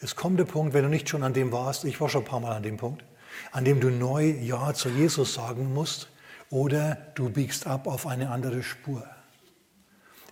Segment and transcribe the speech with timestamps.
[0.00, 2.26] Es kommt der Punkt, wenn du nicht schon an dem warst, ich war schon ein
[2.26, 3.04] paar Mal an dem Punkt,
[3.52, 6.08] an dem du neu Ja zu Jesus sagen musst
[6.50, 9.04] oder du biegst ab auf eine andere Spur.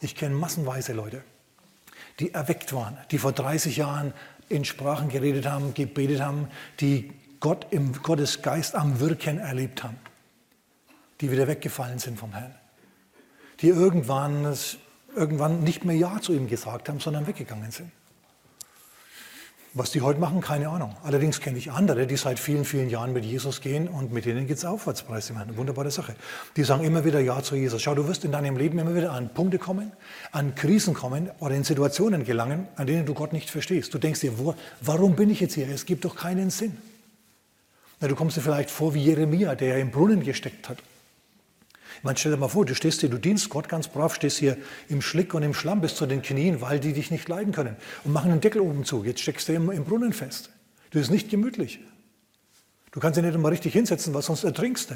[0.00, 1.22] Ich kenne massenweise Leute,
[2.18, 4.12] die erweckt waren, die vor 30 Jahren
[4.48, 6.48] in Sprachen geredet haben, gebetet haben,
[6.80, 9.98] die Gott im Gottes Geist am Wirken erlebt haben,
[11.20, 12.54] die wieder weggefallen sind vom Herrn,
[13.60, 14.56] die irgendwann,
[15.16, 17.90] irgendwann nicht mehr Ja zu ihm gesagt haben, sondern weggegangen sind.
[19.74, 20.94] Was die heute machen, keine Ahnung.
[21.02, 24.46] Allerdings kenne ich andere, die seit vielen, vielen Jahren mit Jesus gehen und mit denen
[24.46, 25.32] geht es aufwärtspreis.
[25.34, 26.14] Eine wunderbare Sache.
[26.56, 27.80] Die sagen immer wieder Ja zu Jesus.
[27.80, 29.92] Schau, du wirst in deinem Leben immer wieder an Punkte kommen,
[30.30, 33.94] an Krisen kommen oder in Situationen gelangen, an denen du Gott nicht verstehst.
[33.94, 35.66] Du denkst dir, wo, warum bin ich jetzt hier?
[35.68, 36.76] Es gibt doch keinen Sinn.
[38.00, 40.78] Na, du kommst dir vielleicht vor wie Jeremia, der im Brunnen gesteckt hat
[42.02, 44.56] man stell dir mal vor, du stehst hier, du dienst Gott ganz brav, stehst hier
[44.88, 47.76] im Schlick und im Schlamm bis zu den Knien, weil die dich nicht leiden können
[48.04, 49.04] und machen den Deckel oben zu.
[49.04, 50.50] Jetzt steckst du im, im Brunnen fest.
[50.90, 51.80] Du bist nicht gemütlich.
[52.92, 54.94] Du kannst dich nicht einmal richtig hinsetzen, weil sonst ertrinkst du.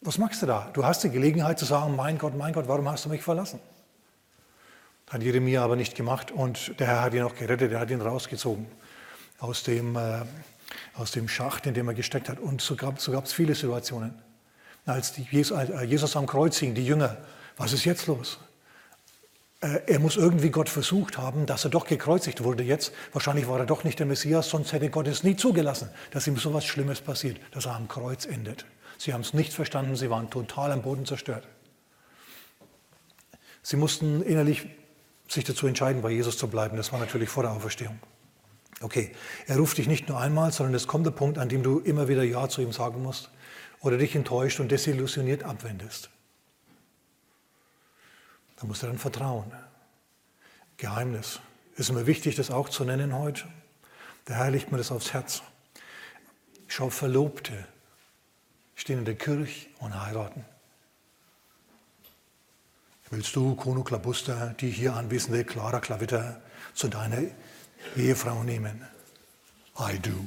[0.00, 0.70] Was machst du da?
[0.72, 3.58] Du hast die Gelegenheit zu sagen, mein Gott, mein Gott, warum hast du mich verlassen?
[5.10, 8.00] Hat Jeremia aber nicht gemacht und der Herr hat ihn auch gerettet, er hat ihn
[8.00, 8.66] rausgezogen
[9.38, 10.22] aus dem, äh,
[10.94, 12.38] aus dem Schacht, in dem er gesteckt hat.
[12.38, 14.14] Und so gab es so viele Situationen
[14.88, 17.16] als äh, Jesus am Kreuz hing, die Jünger,
[17.56, 18.38] was ist jetzt los?
[19.60, 22.92] Äh, er muss irgendwie Gott versucht haben, dass er doch gekreuzigt wurde jetzt.
[23.12, 26.36] Wahrscheinlich war er doch nicht der Messias, sonst hätte Gott es nie zugelassen, dass ihm
[26.36, 28.66] so etwas Schlimmes passiert, dass er am Kreuz endet.
[28.98, 31.46] Sie haben es nicht verstanden, sie waren total am Boden zerstört.
[33.62, 34.66] Sie mussten innerlich
[35.28, 36.76] sich dazu entscheiden, bei Jesus zu bleiben.
[36.76, 37.98] Das war natürlich vor der Auferstehung.
[38.80, 39.12] Okay,
[39.46, 42.08] er ruft dich nicht nur einmal, sondern es kommt der Punkt, an dem du immer
[42.08, 43.30] wieder Ja zu ihm sagen musst
[43.80, 46.10] oder dich enttäuscht und desillusioniert abwendest.
[48.56, 49.52] Da musst du dann vertrauen.
[50.76, 51.40] Geheimnis.
[51.76, 53.44] Ist mir wichtig, das auch zu nennen heute.
[54.26, 55.42] Der Herr legt mir das aufs Herz.
[56.66, 57.66] Schau, Verlobte
[58.74, 60.44] stehen in der Kirche und heiraten.
[63.10, 66.42] Willst du, Kono Klabuster, die hier anwesende Clara Klavitter,
[66.74, 67.22] zu deiner
[67.96, 68.86] Ehefrau nehmen?
[69.78, 70.26] I do.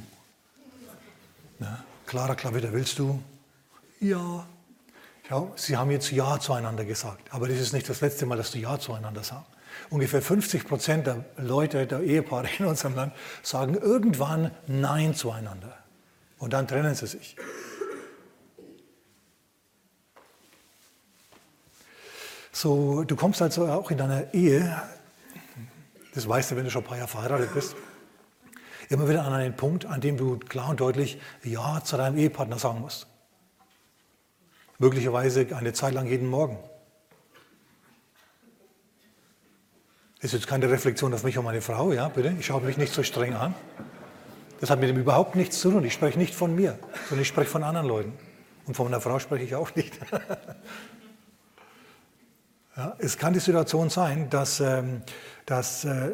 [1.58, 3.22] Na, Clara Klavitter, willst du?
[4.02, 4.44] Ja.
[5.28, 8.50] Schau, sie haben jetzt Ja zueinander gesagt, aber das ist nicht das letzte Mal, dass
[8.50, 9.48] du Ja zueinander sagst.
[9.90, 15.78] Ungefähr 50 Prozent der Leute, der Ehepaare in unserem Land, sagen irgendwann Nein zueinander.
[16.38, 17.36] Und dann trennen sie sich.
[22.50, 24.82] So, du kommst also auch in deiner Ehe,
[26.12, 27.76] das weißt du, wenn du schon ein paar Jahre verheiratet bist,
[28.88, 32.58] immer wieder an einen Punkt, an dem du klar und deutlich Ja zu deinem Ehepartner
[32.58, 33.06] sagen musst.
[34.82, 36.58] Möglicherweise eine Zeit lang jeden Morgen.
[40.16, 42.34] Das ist jetzt keine Reflexion auf mich und meine Frau, ja, bitte.
[42.40, 43.54] Ich schaue mich nicht so streng an.
[44.58, 45.84] Das hat mit dem überhaupt nichts zu tun.
[45.84, 48.12] Ich spreche nicht von mir, sondern ich spreche von anderen Leuten.
[48.66, 49.96] Und von meiner Frau spreche ich auch nicht.
[52.76, 55.02] ja, es kann die Situation sein, dass, ähm,
[55.46, 56.10] dass äh,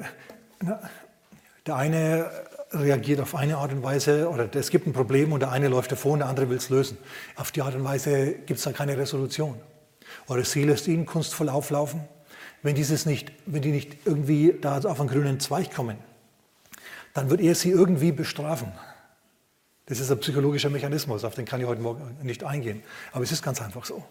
[1.67, 2.31] der eine
[2.73, 5.93] reagiert auf eine Art und Weise oder es gibt ein Problem und der eine läuft
[5.93, 6.99] davor und der andere will es lösen.
[7.37, 9.59] Auf die Art und Weise gibt es da keine Resolution.
[10.27, 12.03] Oder sie lässt ihn kunstvoll auflaufen.
[12.63, 15.97] Wenn, dieses nicht, wenn die nicht irgendwie da auf einen grünen Zweig kommen,
[17.15, 18.73] dann wird er sie irgendwie bestrafen.
[19.87, 22.83] Das ist ein psychologischer Mechanismus, auf den kann ich heute Morgen nicht eingehen.
[23.13, 24.05] Aber es ist ganz einfach so.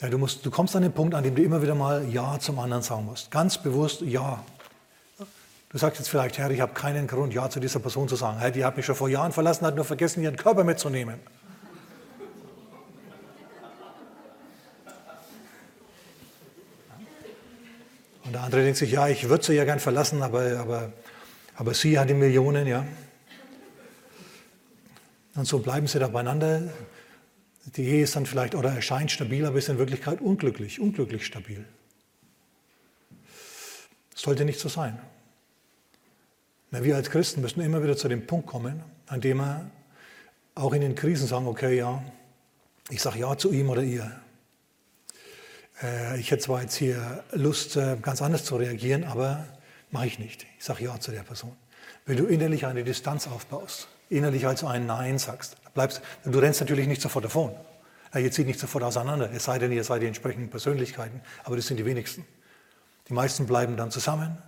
[0.00, 2.38] Ja, du, musst, du kommst an den Punkt, an dem du immer wieder mal Ja
[2.40, 3.30] zum anderen sagen musst.
[3.30, 4.44] Ganz bewusst Ja.
[5.72, 8.38] Du sagst jetzt vielleicht, Herr, ich habe keinen Grund, Ja zu dieser Person zu sagen.
[8.38, 11.18] Herr, die hat mich schon vor Jahren verlassen, hat nur vergessen, ihren Körper mitzunehmen.
[18.24, 20.92] Und der andere denkt sich, ja, ich würde sie ja gern verlassen, aber, aber,
[21.56, 22.84] aber sie hat die Millionen, ja.
[25.34, 26.64] Und so bleiben sie da beieinander.
[27.76, 31.64] Die Ehe ist dann vielleicht oder erscheint stabil, aber ist in Wirklichkeit unglücklich, unglücklich stabil.
[34.12, 35.00] Das sollte nicht so sein.
[36.74, 39.70] Na, wir als Christen müssen immer wieder zu dem Punkt kommen, an dem wir
[40.54, 42.02] auch in den Krisen sagen, okay, ja,
[42.88, 44.10] ich sage ja zu ihm oder ihr.
[45.82, 49.46] Äh, ich hätte zwar jetzt hier Lust, äh, ganz anders zu reagieren, aber
[49.90, 50.46] mache ich nicht.
[50.58, 51.54] Ich sage ja zu der Person.
[52.06, 56.86] Wenn du innerlich eine Distanz aufbaust, innerlich also ein Nein sagst, bleibst, du rennst natürlich
[56.86, 57.52] nicht sofort davon.
[58.14, 61.66] Ihr zieht nicht sofort auseinander, es sei denn, ihr seid die entsprechenden Persönlichkeiten, aber das
[61.66, 62.24] sind die wenigsten.
[63.10, 64.38] Die meisten bleiben dann zusammen,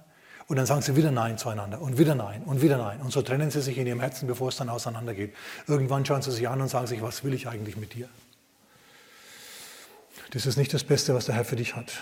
[0.46, 3.00] und dann sagen sie wieder Nein zueinander und wieder Nein und wieder Nein.
[3.00, 5.34] Und so trennen sie sich in ihrem Herzen, bevor es dann auseinandergeht.
[5.66, 8.08] Irgendwann schauen sie sich an und sagen sich, was will ich eigentlich mit dir?
[10.32, 11.92] Das ist nicht das Beste, was der Herr für dich hat.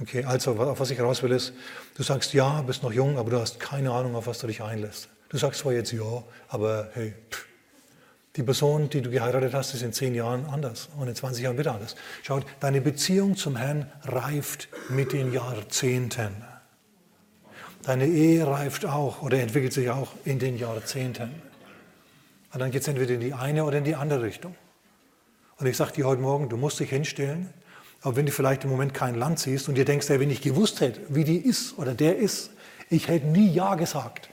[0.00, 1.52] Okay, also auf was ich raus will ist,
[1.94, 4.62] du sagst ja, bist noch jung, aber du hast keine Ahnung, auf was du dich
[4.62, 5.08] einlässt.
[5.28, 7.46] Du sagst zwar jetzt ja, aber hey, pff,
[8.36, 11.58] die Person, die du geheiratet hast, ist in zehn Jahren anders und in 20 Jahren
[11.58, 11.96] wieder anders.
[12.22, 16.49] Schaut, deine Beziehung zum Herrn reift mit den Jahrzehnten.
[17.90, 21.34] Deine Ehe reift auch oder entwickelt sich auch in den Jahrzehnten.
[22.52, 24.54] Und dann geht es entweder in die eine oder in die andere Richtung.
[25.58, 27.52] Und ich sage dir heute Morgen, du musst dich hinstellen,
[28.02, 30.40] aber wenn du vielleicht im Moment kein Land siehst und dir denkst, hey, wenn ich
[30.40, 32.52] gewusst hätte, wie die ist oder der ist,
[32.90, 34.30] ich hätte nie Ja gesagt.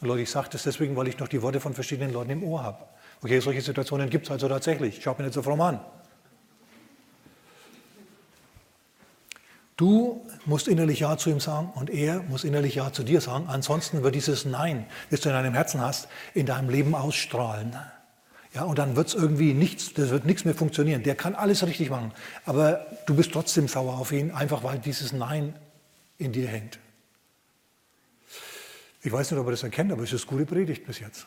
[0.00, 2.44] Und Leute, ich sage das deswegen, weil ich noch die Worte von verschiedenen Leuten im
[2.44, 2.84] Ohr habe.
[3.20, 5.00] Okay, solche Situationen gibt es also tatsächlich.
[5.02, 5.80] Schau mir nicht so fromm an.
[9.76, 13.46] Du musst innerlich Ja zu ihm sagen und er muss innerlich Ja zu dir sagen.
[13.48, 17.76] Ansonsten wird dieses Nein, das du in deinem Herzen hast, in deinem Leben ausstrahlen.
[18.54, 21.02] Ja, und dann wird es irgendwie nichts, das wird nichts mehr funktionieren.
[21.02, 22.12] Der kann alles richtig machen,
[22.44, 25.54] aber du bist trotzdem sauer auf ihn, einfach weil dieses Nein
[26.18, 26.78] in dir hängt.
[29.02, 31.26] Ich weiß nicht, ob er das erkennt, aber es ist gute Predigt bis jetzt.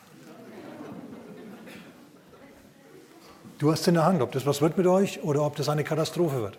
[3.58, 5.82] Du hast in der Hand, ob das was wird mit euch oder ob das eine
[5.82, 6.58] Katastrophe wird.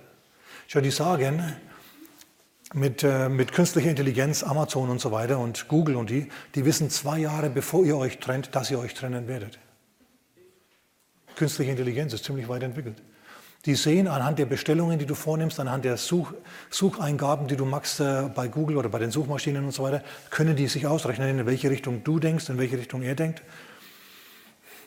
[0.67, 1.55] Schau, die sagen,
[2.73, 6.89] mit, äh, mit künstlicher Intelligenz, Amazon und so weiter und Google und die, die wissen
[6.89, 9.59] zwei Jahre bevor ihr euch trennt, dass ihr euch trennen werdet.
[11.35, 13.01] Künstliche Intelligenz ist ziemlich weit entwickelt.
[13.65, 16.33] Die sehen anhand der Bestellungen, die du vornimmst, anhand der Such,
[16.69, 20.55] Sucheingaben, die du machst äh, bei Google oder bei den Suchmaschinen und so weiter, können
[20.55, 23.41] die sich ausrechnen, in welche Richtung du denkst, in welche Richtung er denkt.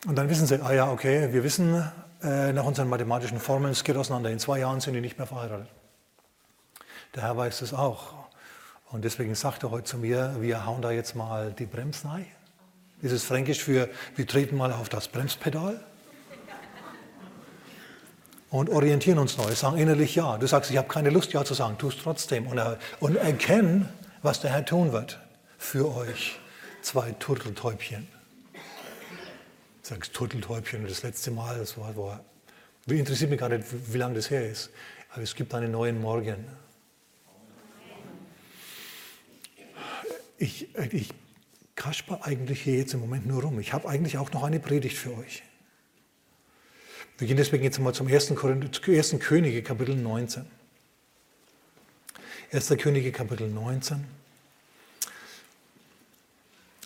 [0.07, 1.83] Und dann wissen sie, ah ja, okay, wir wissen
[2.23, 4.31] äh, nach unseren mathematischen Formeln, es geht auseinander.
[4.31, 5.67] In zwei Jahren sind die nicht mehr verheiratet.
[7.15, 8.13] Der Herr weiß das auch.
[8.91, 12.25] Und deswegen sagt er heute zu mir, wir hauen da jetzt mal die Bremsen ein.
[13.01, 15.83] Ist fränkisch für, wir treten mal auf das Bremspedal
[18.51, 20.37] und orientieren uns neu, sagen innerlich Ja.
[20.37, 22.47] Du sagst, ich habe keine Lust, Ja zu sagen, tu es trotzdem.
[22.47, 22.61] Und,
[22.99, 23.89] und erkennen,
[24.21, 25.19] was der Herr tun wird
[25.57, 26.37] für euch,
[26.81, 28.07] zwei Turteltäubchen.
[29.81, 32.19] Sagst Turteltäubchen, das letzte Mal, das war, war
[32.87, 34.69] interessiert mich gar nicht, wie lange das her ist.
[35.11, 36.45] Aber es gibt einen neuen Morgen.
[40.41, 41.13] Ich, ich
[41.75, 43.59] kasper eigentlich hier jetzt im Moment nur rum.
[43.59, 45.43] Ich habe eigentlich auch noch eine Predigt für euch.
[47.19, 48.33] Wir gehen deswegen jetzt mal zum 1.
[48.35, 50.47] Könige, Kapitel 19.
[52.51, 52.69] 1.
[52.79, 54.03] Könige, Kapitel 19.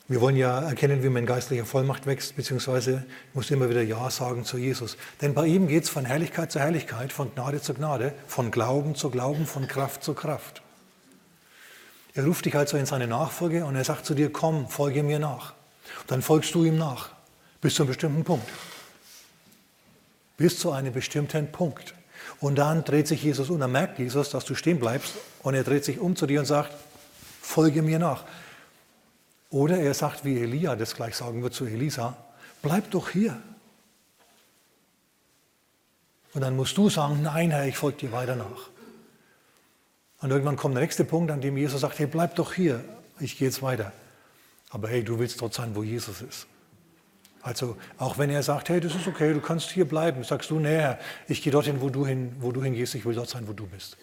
[0.09, 4.09] Wir wollen ja erkennen, wie man in geistlicher Vollmacht wächst, beziehungsweise muss immer wieder Ja
[4.11, 4.97] sagen zu Jesus.
[5.21, 8.95] Denn bei ihm geht es von Herrlichkeit zu Herrlichkeit, von Gnade zu Gnade, von Glauben
[8.95, 10.61] zu Glauben, von Kraft zu Kraft.
[12.15, 15.19] Er ruft dich also in seine Nachfolge und er sagt zu dir, komm, folge mir
[15.19, 15.53] nach.
[16.07, 17.09] dann folgst du ihm nach,
[17.61, 18.47] bis zu einem bestimmten Punkt
[20.37, 21.93] bis zu einem bestimmten Punkt.
[22.39, 25.13] Und dann dreht sich Jesus um, dann merkt Jesus, dass du stehen bleibst
[25.43, 26.71] und er dreht sich um zu dir und sagt,
[27.41, 28.23] folge mir nach.
[29.49, 32.17] Oder er sagt, wie Elia das gleich sagen wird zu Elisa,
[32.61, 33.37] bleib doch hier.
[36.33, 38.69] Und dann musst du sagen, nein Herr, ich folge dir weiter nach.
[40.25, 42.83] Und irgendwann kommt der nächste Punkt, an dem Jesus sagt, hey, bleib doch hier,
[43.19, 43.91] ich gehe jetzt weiter.
[44.71, 46.47] Aber hey, du willst dort sein, wo Jesus ist.
[47.43, 50.59] Also auch wenn er sagt, hey, das ist okay, du kannst hier bleiben, sagst du,
[50.59, 50.95] nee,
[51.27, 53.67] ich gehe dorthin, wo du, hin, wo du hingehst, ich will dort sein, wo du
[53.67, 53.97] bist.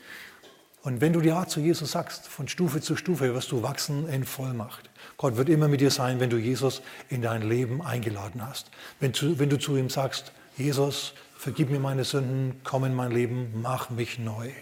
[0.84, 4.22] Und wenn du Ja zu Jesus sagst, von Stufe zu Stufe wirst du wachsen in
[4.22, 4.90] Vollmacht.
[5.16, 8.70] Gott wird immer mit dir sein, wenn du Jesus in dein Leben eingeladen hast.
[9.00, 13.10] Wenn, zu, wenn du zu ihm sagst, Jesus, vergib mir meine Sünden, komm in mein
[13.10, 14.52] Leben, mach mich neu,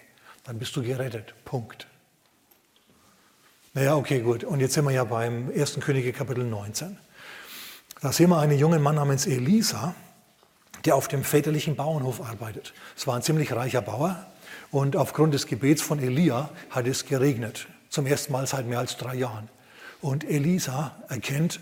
[0.45, 1.35] dann bist du gerettet.
[1.45, 1.87] Punkt.
[3.73, 4.43] Naja, okay, gut.
[4.43, 5.79] Und jetzt sind wir ja beim 1.
[5.81, 6.97] Könige Kapitel 19.
[8.01, 9.95] Da sehen wir einen jungen Mann namens Elisa,
[10.85, 12.73] der auf dem väterlichen Bauernhof arbeitet.
[12.97, 14.27] Es war ein ziemlich reicher Bauer
[14.71, 17.69] und aufgrund des Gebets von Elia hat es geregnet.
[17.91, 19.49] Zum ersten Mal seit mehr als drei Jahren.
[20.01, 21.61] Und Elisa erkennt,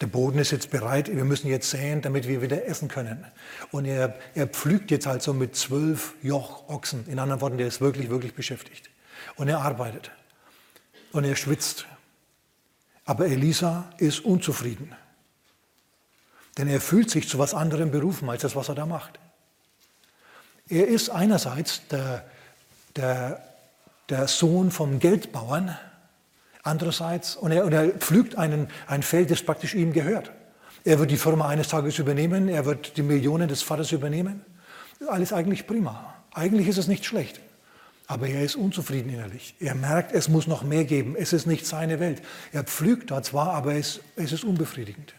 [0.00, 3.26] der Boden ist jetzt bereit, wir müssen jetzt säen, damit wir wieder essen können.
[3.72, 7.06] Und er, er pflügt jetzt also mit zwölf Joch Ochsen.
[7.08, 8.90] In anderen Worten, der ist wirklich, wirklich beschäftigt.
[9.36, 10.12] Und er arbeitet.
[11.10, 11.86] Und er schwitzt.
[13.04, 14.94] Aber Elisa ist unzufrieden.
[16.58, 19.18] Denn er fühlt sich zu was anderem berufen als das, was er da macht.
[20.68, 22.24] Er ist einerseits der,
[22.94, 23.42] der,
[24.08, 25.76] der Sohn vom Geldbauern,
[26.68, 30.30] andererseits, und er, und er pflügt einen, ein Feld, das praktisch ihm gehört.
[30.84, 34.42] Er wird die Firma eines Tages übernehmen, er wird die Millionen des Vaters übernehmen.
[35.08, 36.14] Alles eigentlich prima.
[36.32, 37.40] Eigentlich ist es nicht schlecht.
[38.06, 39.54] Aber er ist unzufrieden innerlich.
[39.60, 41.14] Er merkt, es muss noch mehr geben.
[41.14, 42.22] Es ist nicht seine Welt.
[42.52, 45.14] Er pflügt da zwar, aber es, es ist unbefriedigend.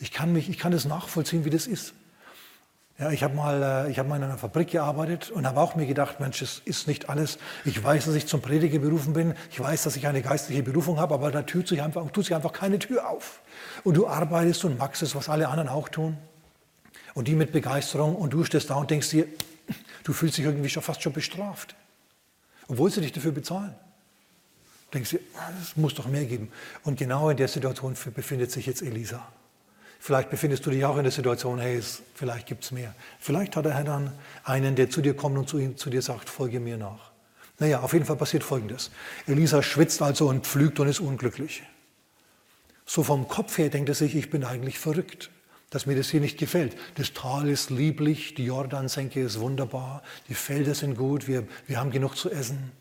[0.00, 1.94] Ich kann, mich, ich kann das nachvollziehen, wie das ist.
[2.96, 5.86] Ja, ich habe mal, äh, hab mal in einer Fabrik gearbeitet und habe auch mir
[5.86, 7.38] gedacht, Mensch, es ist nicht alles.
[7.64, 9.34] Ich weiß, dass ich zum Prediger berufen bin.
[9.50, 12.36] Ich weiß, dass ich eine geistliche Berufung habe, aber da tut sich, einfach, tut sich
[12.36, 13.40] einfach keine Tür auf.
[13.82, 16.16] Und du arbeitest und magst es, was alle anderen auch tun.
[17.14, 19.26] Und die mit Begeisterung und du stehst da und denkst dir,
[20.04, 21.74] du fühlst dich irgendwie schon fast schon bestraft.
[22.68, 23.74] Obwohl sie dich dafür bezahlen.
[24.92, 25.18] Denkst du,
[25.60, 26.52] es muss doch mehr geben.
[26.84, 29.26] Und genau in der Situation befindet sich jetzt Elisa.
[30.04, 31.80] Vielleicht befindest du dich auch in der Situation, hey,
[32.14, 32.94] vielleicht gibt es mehr.
[33.18, 34.12] Vielleicht hat der Herr dann
[34.44, 37.10] einen, der zu dir kommt und zu, ihm, zu dir sagt, folge mir nach.
[37.58, 38.90] Naja, auf jeden Fall passiert Folgendes.
[39.26, 41.62] Elisa schwitzt also und pflügt und ist unglücklich.
[42.84, 45.30] So vom Kopf her denkt er sich, ich bin eigentlich verrückt,
[45.70, 46.76] dass mir das hier nicht gefällt.
[46.96, 51.90] Das Tal ist lieblich, die Jordansenke ist wunderbar, die Felder sind gut, wir, wir haben
[51.90, 52.72] genug zu essen,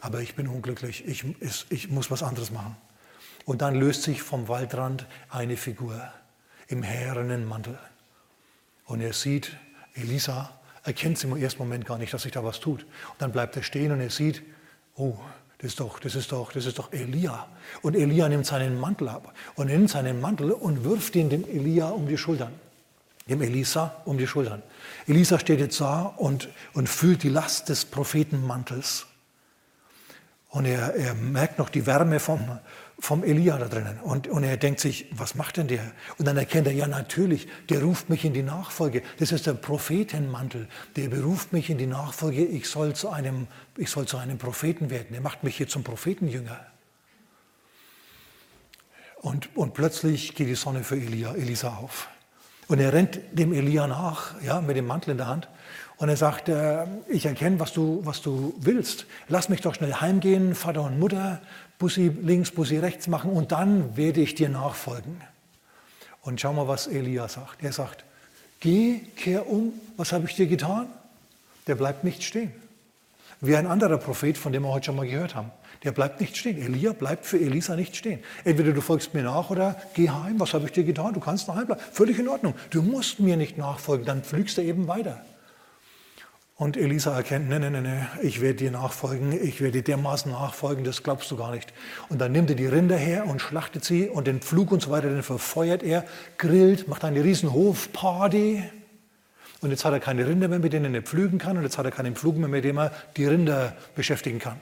[0.00, 2.74] aber ich bin unglücklich, ich, ich, ich muss was anderes machen.
[3.44, 6.12] Und dann löst sich vom Waldrand eine Figur
[6.68, 7.78] im härenen Mantel.
[8.86, 9.56] Und er sieht
[9.94, 10.52] Elisa,
[10.84, 12.82] erkennt sie im ersten Moment gar nicht, dass sich da was tut.
[12.82, 14.42] Und dann bleibt er stehen und er sieht,
[14.96, 15.16] oh,
[15.58, 17.46] das ist doch, das ist doch, das ist doch Elia.
[17.80, 21.88] Und Elia nimmt seinen Mantel ab und nimmt seinen Mantel und wirft ihn dem Elia
[21.88, 22.52] um die Schultern.
[23.28, 24.62] Dem Elisa um die Schultern.
[25.06, 29.06] Elisa steht jetzt da und, und fühlt die Last des Prophetenmantels.
[30.50, 32.58] Und er, er merkt noch die Wärme vom,
[32.98, 34.00] vom Elia da drinnen.
[34.00, 35.92] Und, und er denkt sich, was macht denn der?
[36.18, 39.02] Und dann erkennt er, ja natürlich, der ruft mich in die Nachfolge.
[39.18, 40.68] Das ist der Prophetenmantel.
[40.96, 42.44] Der beruft mich in die Nachfolge.
[42.44, 43.46] Ich soll zu einem,
[43.76, 45.14] ich soll zu einem Propheten werden.
[45.14, 46.64] Er macht mich hier zum Prophetenjünger.
[49.20, 52.08] Und, und plötzlich geht die Sonne für Elia, Elisa auf.
[52.66, 55.48] Und er rennt dem Elia nach, ja, mit dem Mantel in der Hand.
[55.96, 59.06] Und er sagt, äh, ich erkenne, was du, was du willst.
[59.28, 61.40] Lass mich doch schnell heimgehen, Vater und Mutter,
[61.78, 65.20] Bussi links, Bussi rechts machen und dann werde ich dir nachfolgen.
[66.22, 67.62] Und schau mal, was Elia sagt.
[67.62, 68.04] Er sagt,
[68.60, 70.86] geh, kehr um, was habe ich dir getan?
[71.66, 72.52] Der bleibt nicht stehen.
[73.40, 75.50] Wie ein anderer Prophet, von dem wir heute schon mal gehört haben.
[75.84, 76.60] Der bleibt nicht stehen.
[76.60, 78.20] Elia bleibt für Elisa nicht stehen.
[78.44, 80.40] Entweder du folgst mir nach oder geh heim.
[80.40, 81.12] Was habe ich dir getan?
[81.12, 81.82] Du kannst daheim bleiben.
[81.92, 82.54] Völlig in Ordnung.
[82.70, 84.06] Du musst mir nicht nachfolgen.
[84.06, 85.20] Dann pflügst du eben weiter.
[86.56, 90.84] Und Elisa erkennt, nein, nein, nein, ich werde dir nachfolgen, ich werde dir dermaßen nachfolgen,
[90.84, 91.72] das glaubst du gar nicht.
[92.08, 94.90] Und dann nimmt er die Rinder her und schlachtet sie und den Pflug und so
[94.90, 96.04] weiter, den verfeuert er,
[96.38, 98.62] grillt, macht eine riesen Hofparty.
[99.62, 101.86] Und jetzt hat er keine Rinder mehr, mit denen er pflügen kann und jetzt hat
[101.86, 104.60] er keinen Pflug mehr, mit dem er die Rinder beschäftigen kann.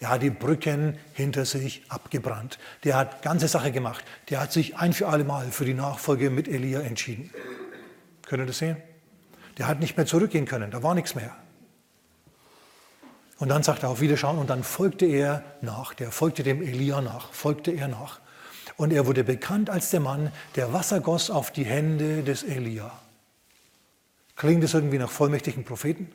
[0.00, 2.58] Er hat die Brücken hinter sich abgebrannt.
[2.84, 4.02] Der hat ganze Sache gemacht.
[4.30, 7.30] Der hat sich ein für alle Mal für die Nachfolge mit Elia entschieden.
[8.26, 8.78] Könnt ihr das sehen?
[9.58, 11.36] Der hat nicht mehr zurückgehen können, da war nichts mehr.
[13.38, 17.00] Und dann sagt er auf Wiederschauen und dann folgte er nach, der folgte dem Elia
[17.00, 18.20] nach, folgte er nach.
[18.76, 22.90] Und er wurde bekannt als der Mann, der Wasser goss auf die Hände des Elia.
[24.36, 26.10] Klingt das irgendwie nach vollmächtigen Propheten?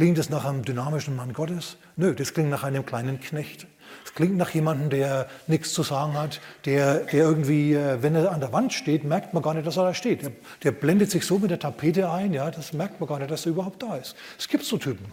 [0.00, 1.76] Klingt das nach einem dynamischen Mann Gottes?
[1.96, 3.66] Nö, das klingt nach einem kleinen Knecht.
[4.02, 8.32] Es klingt nach jemandem, der nichts zu sagen hat, der, der irgendwie, äh, wenn er
[8.32, 10.22] an der Wand steht, merkt man gar nicht, dass er da steht.
[10.22, 13.30] Der, der blendet sich so mit der Tapete ein, ja, das merkt man gar nicht,
[13.30, 14.16] dass er überhaupt da ist.
[14.38, 15.04] Es gibt so Typen.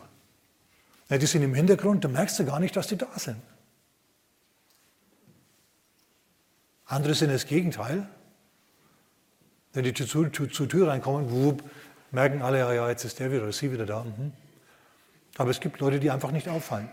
[1.09, 3.41] Ja, die sind im Hintergrund, da merkst du gar nicht, dass die da sind.
[6.85, 8.07] Andere sind das Gegenteil.
[9.73, 11.61] Wenn die zur, zur, zur Tür reinkommen, wupp,
[12.11, 14.05] merken alle, ja, jetzt ist der wieder oder sie wieder da.
[14.05, 14.31] Mhm.
[15.37, 16.89] Aber es gibt Leute, die einfach nicht auffallen.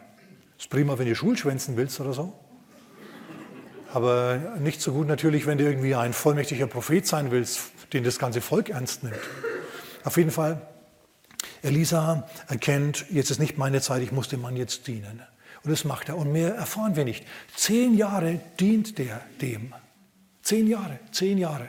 [0.58, 2.38] Ist prima, wenn du Schulschwänzen willst oder so.
[3.92, 8.18] Aber nicht so gut natürlich, wenn du irgendwie ein vollmächtiger Prophet sein willst, den das
[8.18, 9.18] ganze Volk ernst nimmt.
[10.04, 10.60] Auf jeden Fall,
[11.62, 15.22] Elisa erkennt, jetzt ist nicht meine Zeit, ich muss dem Mann jetzt dienen.
[15.62, 16.18] Und das macht er.
[16.18, 17.24] Und mehr erfahren wir nicht.
[17.56, 19.72] Zehn Jahre dient der dem.
[20.42, 21.68] Zehn Jahre, zehn Jahre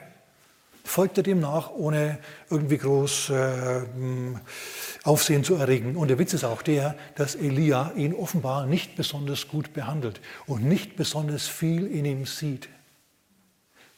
[0.85, 3.81] folgte dem nach, ohne irgendwie groß äh,
[5.03, 5.95] Aufsehen zu erregen.
[5.95, 10.63] Und der Witz ist auch der, dass Elia ihn offenbar nicht besonders gut behandelt und
[10.63, 12.69] nicht besonders viel in ihm sieht.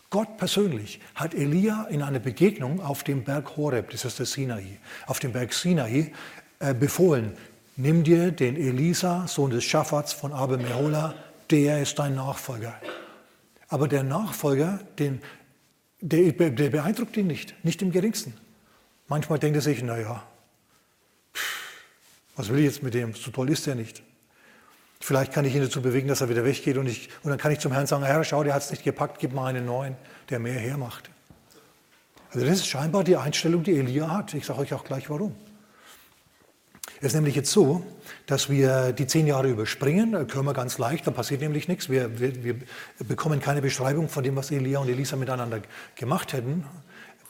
[0.10, 4.80] Gott persönlich hat Elia in einer Begegnung auf dem Berg Horeb, das ist der Sinai,
[5.06, 6.14] auf dem Berg Sinai
[6.60, 7.34] äh, befohlen,
[7.76, 11.14] nimm dir den Elisa, Sohn des Schaffats von Abel Mehola,
[11.52, 12.74] der ist dein Nachfolger.
[13.70, 15.22] Aber der Nachfolger, den
[16.02, 18.34] der, der beeindruckt ihn nicht, nicht im geringsten.
[19.08, 20.24] Manchmal denkt er sich, naja,
[22.36, 23.14] was will ich jetzt mit dem?
[23.14, 24.04] So toll ist er nicht.
[25.00, 27.52] Vielleicht kann ich ihn dazu bewegen, dass er wieder weggeht und, ich, und dann kann
[27.52, 29.96] ich zum Herrn sagen, Herr, schau, der hat es nicht gepackt, gib mal einen neuen,
[30.30, 31.10] der mehr hermacht.
[32.32, 34.34] Also das ist scheinbar die Einstellung, die Elia hat.
[34.34, 35.36] Ich sage euch auch gleich warum.
[37.00, 37.84] Es ist nämlich jetzt so,
[38.26, 41.90] dass wir die zehn Jahre überspringen, da können wir ganz leicht, da passiert nämlich nichts.
[41.90, 42.56] Wir, wir, wir
[43.00, 45.62] bekommen keine Beschreibung von dem, was Elia und Elisa miteinander
[45.96, 46.66] gemacht hätten.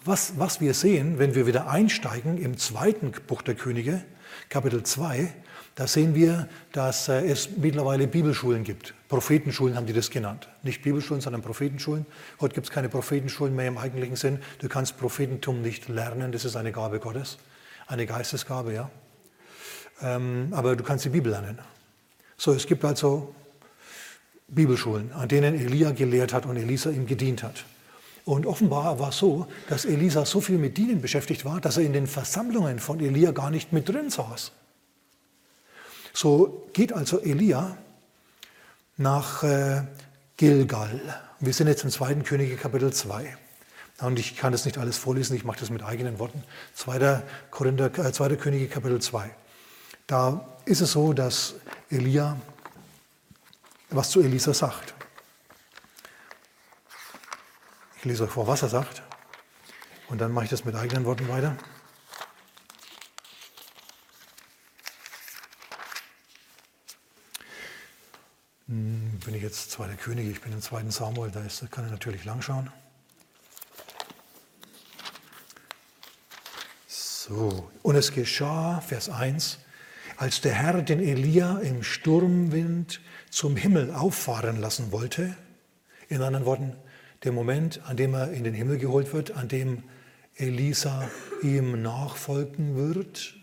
[0.06, 4.04] Was, was wir sehen, wenn wir wieder einsteigen im zweiten Buch der Könige,
[4.48, 5.34] Kapitel 2,
[5.76, 8.96] da sehen wir, dass äh, es mittlerweile Bibelschulen gibt.
[9.10, 10.48] Prophetenschulen haben die das genannt.
[10.64, 12.06] Nicht Bibelschulen, sondern Prophetenschulen.
[12.40, 14.40] Heute gibt es keine Prophetenschulen mehr im eigentlichen Sinn.
[14.60, 17.38] Du kannst Prophetentum nicht lernen, das ist eine Gabe Gottes,
[17.86, 18.90] eine Geistesgabe, ja.
[20.01, 21.60] Ähm, aber du kannst die Bibel lernen.
[22.38, 23.34] So, es gibt also
[24.48, 27.66] Bibelschulen, an denen Elia gelehrt hat und Elisa ihm gedient hat.
[28.25, 31.84] Und offenbar war es so, dass Elisa so viel mit Dienen beschäftigt war, dass er
[31.84, 34.51] in den Versammlungen von Elia gar nicht mit drin saß.
[36.13, 37.77] So geht also Elia
[38.98, 39.84] nach äh,
[40.36, 41.00] Gilgal.
[41.39, 43.38] Wir sind jetzt im zweiten Könige Kapitel 2.
[44.01, 46.44] Und ich kann das nicht alles vorlesen, ich mache das mit eigenen Worten.
[46.74, 49.30] Zweiter, Korinther, äh, zweiter Könige Kapitel 2.
[50.08, 51.56] Da ist es so, dass
[51.90, 52.38] Elia
[53.90, 54.94] was zu Elisa sagt.
[57.98, 59.02] Ich lese euch vor, was er sagt.
[60.08, 61.58] Und dann mache ich das mit eigenen Worten weiter.
[68.68, 71.92] Hm, bin ich jetzt zweiter König, ich bin im zweiten Samuel, da ist, kann ich
[71.92, 72.72] natürlich langschauen.
[76.88, 79.60] So, und es geschah, Vers 1,
[80.18, 85.36] als der Herr den Elia im Sturmwind zum Himmel auffahren lassen wollte,
[86.10, 86.74] in anderen Worten,
[87.24, 89.84] der Moment, an dem er in den Himmel geholt wird, an dem
[90.36, 91.10] Elisa
[91.42, 93.36] ihm nachfolgen wird,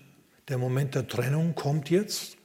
[0.48, 2.36] der Moment der Trennung kommt jetzt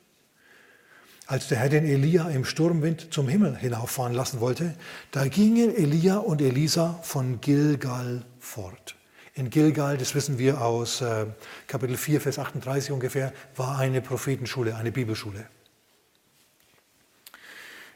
[1.29, 4.74] als der Herr den Elia im Sturmwind zum Himmel hinauffahren lassen wollte,
[5.12, 8.95] da gingen Elia und Elisa von Gilgal fort.
[9.39, 11.25] In Gilgal, das wissen wir aus äh,
[11.65, 15.48] Kapitel 4, Vers 38 ungefähr, war eine Prophetenschule, eine Bibelschule.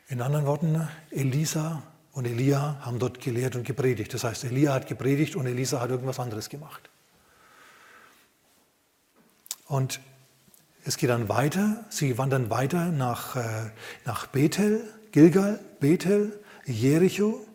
[0.08, 1.84] In anderen Worten, Elisa
[2.14, 4.14] und Elia haben dort gelehrt und gepredigt.
[4.14, 6.90] Das heißt, Elia hat gepredigt und Elisa hat irgendwas anderes gemacht.
[9.66, 10.00] Und
[10.86, 13.70] es geht dann weiter, sie wandern weiter nach, äh,
[14.06, 14.82] nach Bethel,
[15.12, 17.46] Gilgal, Bethel, Jericho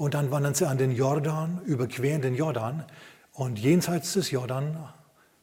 [0.00, 2.86] und dann wandern sie an den Jordan, überqueren den Jordan
[3.34, 4.88] und jenseits des Jordan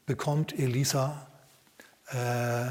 [0.08, 1.27] bekommt Elisa
[2.08, 2.65] äh,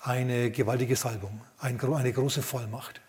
[0.00, 3.02] eine gewaltige Salbung, eine große Vollmacht,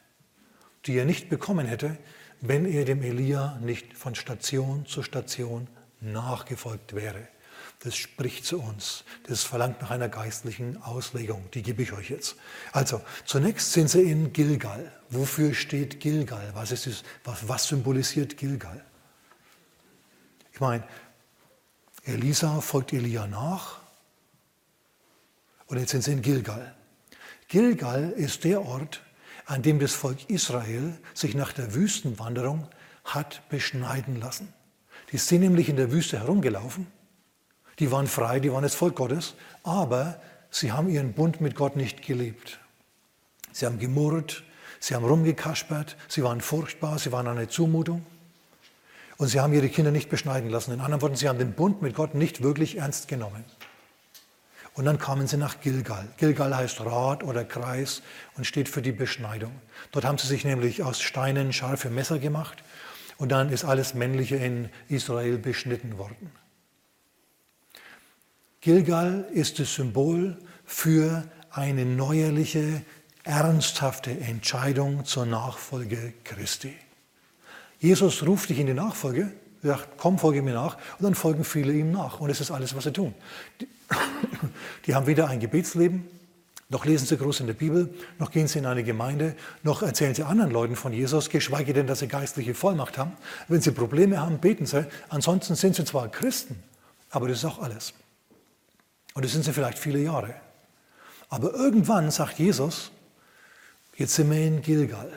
[0.86, 1.98] die er nicht bekommen hätte,
[2.42, 5.70] wenn er dem Elia nicht von Station zu Station
[6.02, 7.30] nachgefolgt wäre.
[7.80, 9.06] Das spricht zu uns.
[9.28, 11.50] Das verlangt nach einer geistlichen Auslegung.
[11.54, 12.36] Die gebe ich euch jetzt.
[12.74, 14.92] Also, zunächst sind sie in Gilgal.
[15.10, 16.52] Wofür steht Gilgal?
[16.54, 18.84] Was, ist das, was, was symbolisiert Gilgal?
[20.54, 20.84] Ich meine,
[22.04, 23.80] Elisa folgt Elia nach
[25.68, 26.76] und jetzt sind sie in Gilgal.
[27.48, 29.02] Gilgal ist der Ort,
[29.46, 32.68] an dem das Volk Israel sich nach der Wüstenwanderung
[33.06, 34.54] hat beschneiden lassen.
[35.12, 36.88] Die sind nämlich in der Wüste herumgelaufen
[37.80, 41.76] die waren frei, die waren das Volk Gottes, aber sie haben ihren Bund mit Gott
[41.76, 42.60] nicht gelebt.
[43.52, 44.44] Sie haben gemurrt,
[44.80, 48.06] sie haben rumgekaspert, sie waren furchtbar, sie waren eine Zumutung.
[49.18, 50.74] Und sie haben ihre Kinder nicht beschneiden lassen.
[50.74, 53.44] In anderen Worten, sie haben den Bund mit Gott nicht wirklich ernst genommen.
[54.76, 56.08] Und dann kamen sie nach Gilgal.
[56.18, 58.04] Gilgal heißt Rad oder Kreis
[58.36, 59.52] und steht für die Beschneidung.
[59.92, 62.64] Dort haben sie sich nämlich aus Steinen scharfe Messer gemacht
[63.18, 66.32] und dann ist alles Männliche in Israel beschnitten worden.
[68.62, 72.84] Gilgal ist das Symbol für eine neuerliche,
[73.28, 76.74] ernsthafte Entscheidung zur Nachfolge Christi.
[77.80, 81.74] Jesus ruft dich in die Nachfolge, sagt, komm, folge mir nach, und dann folgen viele
[81.74, 82.20] ihm nach.
[82.20, 83.14] Und das ist alles, was sie tun.
[83.60, 83.68] Die,
[84.86, 86.08] die haben weder ein Gebetsleben,
[86.70, 90.16] noch lesen sie groß in der Bibel, noch gehen sie in eine Gemeinde, noch erzählen
[90.16, 93.14] sie anderen Leuten von Jesus, geschweige denn, dass sie geistliche Vollmacht haben.
[93.48, 94.86] Wenn sie Probleme haben, beten sie.
[95.10, 96.62] Ansonsten sind sie zwar Christen,
[97.10, 97.94] aber das ist auch alles.
[99.14, 100.34] Und das sind sie vielleicht viele Jahre.
[101.30, 102.92] Aber irgendwann sagt Jesus,
[103.98, 105.12] jetzt sind wir in Gilgal.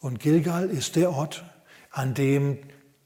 [0.00, 1.44] Und Gilgal ist der Ort,
[1.90, 2.58] an dem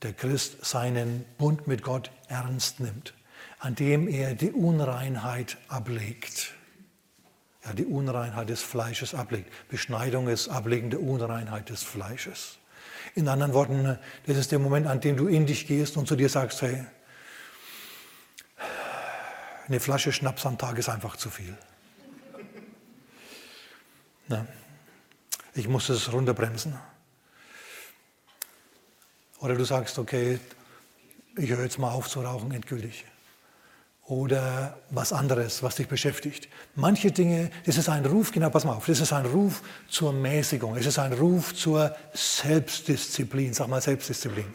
[0.02, 3.14] der Christ seinen Bund mit Gott ernst nimmt,
[3.58, 6.54] an dem er die Unreinheit ablegt.
[7.64, 9.52] Ja, die Unreinheit des Fleisches ablegt.
[9.68, 12.58] Beschneidung ist Ablegen der Unreinheit des Fleisches.
[13.14, 16.16] In anderen Worten, das ist der Moment, an dem du in dich gehst und zu
[16.16, 16.84] dir sagst, hey,
[19.68, 21.56] eine Flasche Schnaps am Tag ist einfach zu viel.
[24.32, 24.46] Ja.
[25.54, 26.78] Ich muss es runterbremsen.
[29.40, 30.40] Oder du sagst, okay,
[31.36, 33.04] ich höre jetzt mal auf zu rauchen, endgültig.
[34.06, 36.48] Oder was anderes, was dich beschäftigt.
[36.74, 40.14] Manche Dinge, das ist ein Ruf, genau, pass mal auf, das ist ein Ruf zur
[40.14, 44.46] Mäßigung, es ist ein Ruf zur Selbstdisziplin, sag mal Selbstdisziplin.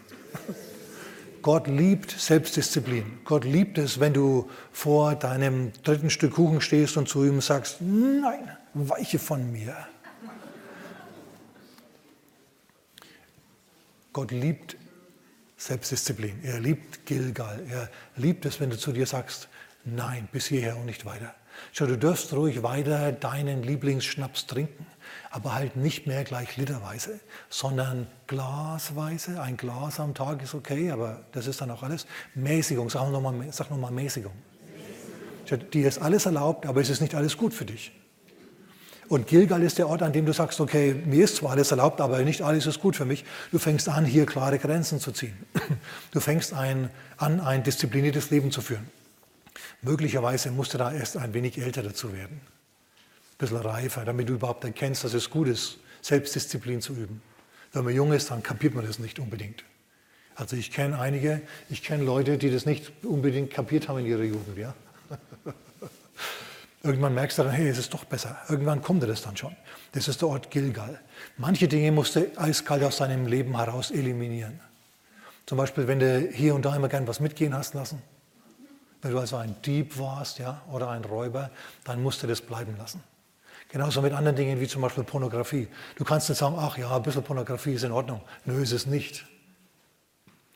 [1.47, 3.19] Gott liebt Selbstdisziplin.
[3.23, 7.77] Gott liebt es, wenn du vor deinem dritten Stück Kuchen stehst und zu ihm sagst,
[7.79, 9.73] nein, weiche von mir.
[14.11, 14.75] Gott liebt
[15.55, 16.43] Selbstdisziplin.
[16.43, 17.63] Er liebt Gilgal.
[17.69, 19.47] Er liebt es, wenn du zu dir sagst,
[19.85, 21.33] nein, bis hierher und nicht weiter.
[21.71, 24.85] Schau, du darfst ruhig weiter deinen Lieblingsschnaps trinken,
[25.37, 29.39] aber halt nicht mehr gleich literweise, sondern glasweise.
[29.39, 32.07] Ein Glas am Tag ist okay, aber das ist dann auch alles.
[32.33, 33.33] Mäßigung, sag nochmal
[33.69, 34.31] noch Mäßigung.
[35.73, 37.91] Dir ist alles erlaubt, aber es ist nicht alles gut für dich.
[39.09, 42.01] Und Gilgal ist der Ort, an dem du sagst, okay, mir ist zwar alles erlaubt,
[42.01, 43.23] aber nicht alles ist gut für mich.
[43.51, 45.37] Du fängst an, hier klare Grenzen zu ziehen.
[46.11, 48.89] Du fängst ein, an, ein diszipliniertes Leben zu führen.
[49.83, 52.41] Möglicherweise musst du da erst ein wenig älter dazu werden.
[53.37, 57.21] Ein bisschen reifer, damit du überhaupt erkennst, dass es gut ist, Selbstdisziplin zu üben.
[57.71, 59.63] Wenn man jung ist, dann kapiert man das nicht unbedingt.
[60.35, 64.23] Also ich kenne einige, ich kenne Leute, die das nicht unbedingt kapiert haben in ihrer
[64.23, 64.57] Jugend.
[64.57, 64.73] Ja?
[66.83, 68.37] Irgendwann merkst du dann, hey, es ist doch besser.
[68.49, 69.55] Irgendwann kommt dir das dann schon.
[69.91, 70.99] Das ist der Ort Gilgal.
[71.37, 74.59] Manche Dinge musst du eiskalt aus deinem Leben heraus eliminieren.
[75.45, 78.01] Zum Beispiel, wenn du hier und da immer gern was mitgehen hast lassen.
[79.01, 81.51] Wenn du also ein Dieb warst ja, oder ein Räuber,
[81.83, 83.01] dann musst du das bleiben lassen.
[83.69, 85.67] Genauso mit anderen Dingen wie zum Beispiel Pornografie.
[85.95, 88.21] Du kannst nicht sagen, ach ja, ein bisschen Pornografie ist in Ordnung.
[88.45, 89.25] Nö, ist es nicht.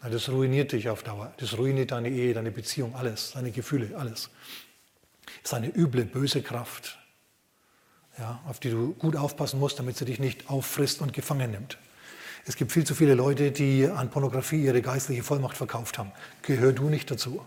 [0.02, 1.34] Das ruiniert dich auf Dauer.
[1.38, 4.30] Das ruiniert deine Ehe, deine Beziehung, alles, deine Gefühle, alles
[5.44, 7.00] ist eine üble, böse Kraft,
[8.18, 11.78] ja, auf die du gut aufpassen musst, damit sie dich nicht auffrisst und gefangen nimmt.
[12.46, 16.12] Es gibt viel zu viele Leute, die an Pornografie ihre geistliche Vollmacht verkauft haben.
[16.42, 17.46] Gehör du nicht dazu.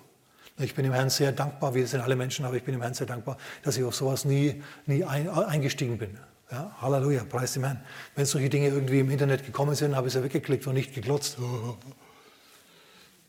[0.58, 2.94] Ich bin dem Herrn sehr dankbar, wir sind alle Menschen, aber ich bin dem Herrn
[2.94, 6.16] sehr dankbar, dass ich auf sowas nie, nie ein, eingestiegen bin.
[6.50, 7.80] Ja, Halleluja, preis dem Herrn.
[8.14, 11.38] Wenn solche Dinge irgendwie im Internet gekommen sind, habe ich sie weggeklickt und nicht geglotzt.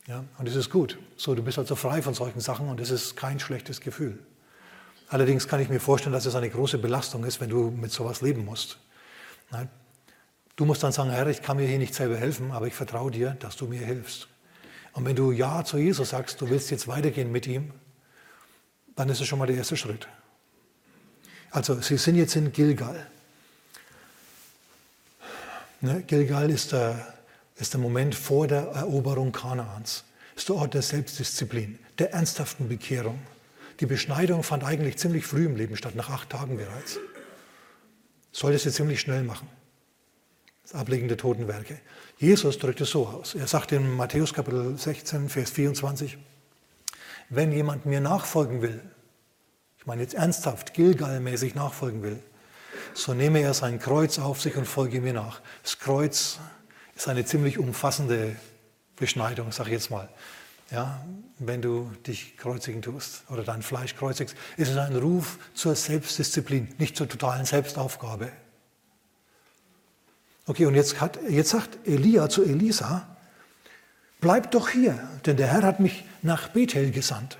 [0.06, 0.98] Ja, und das ist gut.
[1.16, 4.20] So, du bist also frei von solchen Sachen und das ist kein schlechtes Gefühl.
[5.08, 8.20] Allerdings kann ich mir vorstellen, dass es eine große Belastung ist, wenn du mit sowas
[8.22, 8.78] leben musst.
[10.54, 13.10] Du musst dann sagen, Herr, ich kann mir hier nicht selber helfen, aber ich vertraue
[13.10, 14.28] dir, dass du mir hilfst.
[14.96, 17.70] Und wenn du Ja zu Jesus sagst, du willst jetzt weitergehen mit ihm,
[18.96, 20.08] dann ist es schon mal der erste Schritt.
[21.50, 23.06] Also sie sind jetzt in Gilgal.
[25.82, 27.14] Ne, Gilgal ist der,
[27.56, 30.04] ist der Moment vor der Eroberung Kanaans.
[30.34, 33.18] Ist der Ort der Selbstdisziplin, der ernsthaften Bekehrung.
[33.80, 36.98] Die Beschneidung fand eigentlich ziemlich früh im Leben statt, nach acht Tagen bereits.
[38.32, 39.48] Sollte sie ziemlich schnell machen.
[40.62, 41.78] Das Ablegen der Totenwerke.
[42.18, 43.34] Jesus drückt es so aus.
[43.34, 46.18] Er sagt in Matthäus Kapitel 16, Vers 24,
[47.28, 48.80] wenn jemand mir nachfolgen will,
[49.78, 52.22] ich meine jetzt ernsthaft, Gilgal-mäßig nachfolgen will,
[52.94, 55.40] so nehme er sein Kreuz auf sich und folge mir nach.
[55.62, 56.38] Das Kreuz
[56.94, 58.36] ist eine ziemlich umfassende
[58.96, 60.08] Beschneidung, sage ich jetzt mal
[60.70, 61.04] ja,
[61.38, 66.74] wenn du dich kreuzigen tust oder dein Fleisch kreuzigst, ist es ein Ruf zur Selbstdisziplin,
[66.78, 68.32] nicht zur totalen Selbstaufgabe.
[70.46, 73.06] Okay, und jetzt, hat, jetzt sagt Elia zu Elisa,
[74.20, 77.38] bleib doch hier, denn der Herr hat mich nach Bethel gesandt.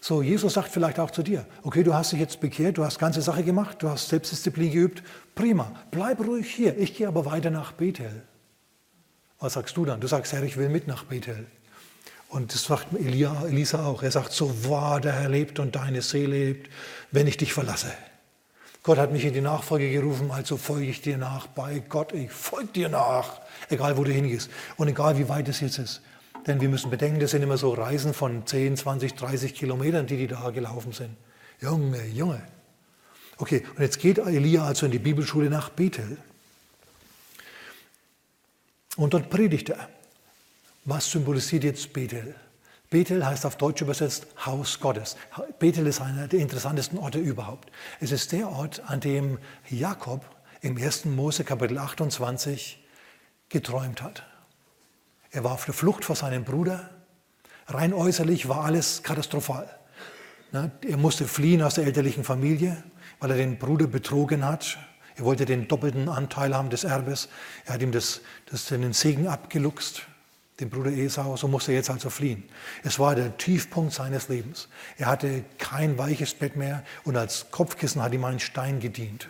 [0.00, 2.98] So, Jesus sagt vielleicht auch zu dir, okay, du hast dich jetzt bekehrt, du hast
[2.98, 5.02] ganze Sache gemacht, du hast Selbstdisziplin geübt,
[5.34, 8.22] prima, bleib ruhig hier, ich gehe aber weiter nach Bethel.
[9.40, 10.00] Was sagst du dann?
[10.00, 11.46] Du sagst, Herr, ich will mit nach Bethel.
[12.28, 14.02] Und das sagt Elia, Elisa auch.
[14.02, 16.70] Er sagt, so wahr der Herr lebt und deine Seele lebt,
[17.10, 17.92] wenn ich dich verlasse.
[18.82, 21.46] Gott hat mich in die Nachfolge gerufen, also folge ich dir nach.
[21.48, 23.40] Bei Gott, ich folge dir nach.
[23.68, 24.50] Egal, wo du hingehst.
[24.76, 26.00] Und egal, wie weit es jetzt ist.
[26.46, 30.16] Denn wir müssen bedenken, das sind immer so Reisen von 10, 20, 30 Kilometern, die
[30.16, 31.10] die da gelaufen sind.
[31.60, 32.42] Junge, Junge.
[33.36, 36.16] Okay, und jetzt geht Elia also in die Bibelschule nach Bethel.
[38.96, 39.88] Und dort predigt er.
[40.84, 42.34] Was symbolisiert jetzt Bethel?
[42.90, 45.16] Bethel heißt auf Deutsch übersetzt Haus Gottes.
[45.58, 47.70] Bethel ist einer der interessantesten Orte überhaupt.
[48.00, 50.24] Es ist der Ort, an dem Jakob
[50.62, 51.04] im 1.
[51.06, 52.82] Mose Kapitel 28
[53.48, 54.24] geträumt hat.
[55.30, 56.90] Er war auf der Flucht vor seinem Bruder.
[57.66, 59.68] Rein äußerlich war alles katastrophal.
[60.52, 62.82] Er musste fliehen aus der elterlichen Familie,
[63.20, 64.78] weil er den Bruder betrogen hat
[65.18, 67.28] er wollte den doppelten Anteil haben des Erbes.
[67.66, 70.02] Er hat ihm das, das den Segen abgeluchst,
[70.60, 71.36] den Bruder Esau.
[71.36, 72.44] So musste er jetzt also fliehen.
[72.82, 74.68] Es war der Tiefpunkt seines Lebens.
[74.96, 79.28] Er hatte kein weiches Bett mehr und als Kopfkissen hat ihm ein Stein gedient.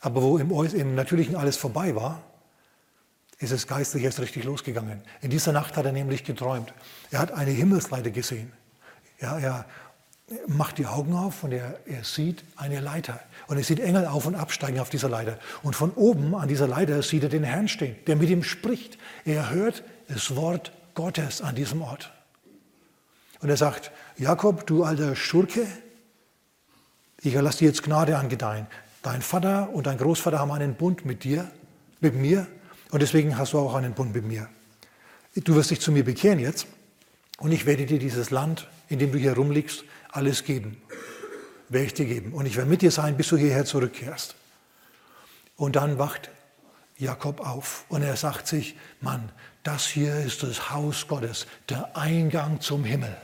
[0.00, 2.22] Aber wo im, im Natürlichen alles vorbei war,
[3.38, 5.02] ist es geistlich erst richtig losgegangen.
[5.22, 6.72] In dieser Nacht hat er nämlich geträumt.
[7.10, 8.52] Er hat eine Himmelsleiter gesehen.
[9.20, 9.66] Ja, er
[10.46, 13.20] macht die Augen auf und er, er sieht eine Leiter.
[13.48, 15.38] Und er sieht Engel auf und absteigen auf dieser Leiter.
[15.62, 18.98] Und von oben an dieser Leiter sieht er den Herrn stehen, der mit ihm spricht.
[19.24, 22.12] Er hört das Wort Gottes an diesem Ort.
[23.40, 25.66] Und er sagt, Jakob, du alter Schurke,
[27.22, 28.66] ich erlasse dir jetzt Gnade angedeihen.
[29.02, 31.50] Dein Vater und dein Großvater haben einen Bund mit dir,
[32.00, 32.46] mit mir,
[32.90, 34.48] und deswegen hast du auch einen Bund mit mir.
[35.34, 36.66] Du wirst dich zu mir bekehren jetzt,
[37.38, 40.80] und ich werde dir dieses Land, in dem du hier rumliegst, alles geben.
[41.68, 42.32] Werde ich dir geben.
[42.32, 44.34] Und ich werde mit dir sein, bis du hierher zurückkehrst.
[45.56, 46.30] Und dann wacht
[46.98, 49.30] Jakob auf und er sagt sich, Mann,
[49.62, 53.16] das hier ist das Haus Gottes, der Eingang zum Himmel.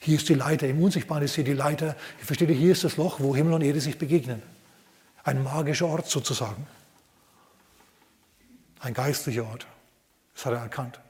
[0.00, 1.96] Hier ist die Leiter, im Unsichtbaren ist hier die Leiter.
[2.18, 4.42] Versteht ihr, hier ist das Loch, wo Himmel und Erde sich begegnen.
[5.24, 6.66] Ein magischer Ort sozusagen.
[8.78, 9.66] Ein geistlicher Ort.
[10.34, 11.00] Das hat er erkannt.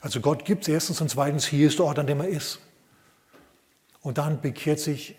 [0.00, 2.60] Also Gott gibt es erstens und zweitens, hier ist der Ort, an dem er ist.
[4.02, 5.14] Und dann bekehrt sich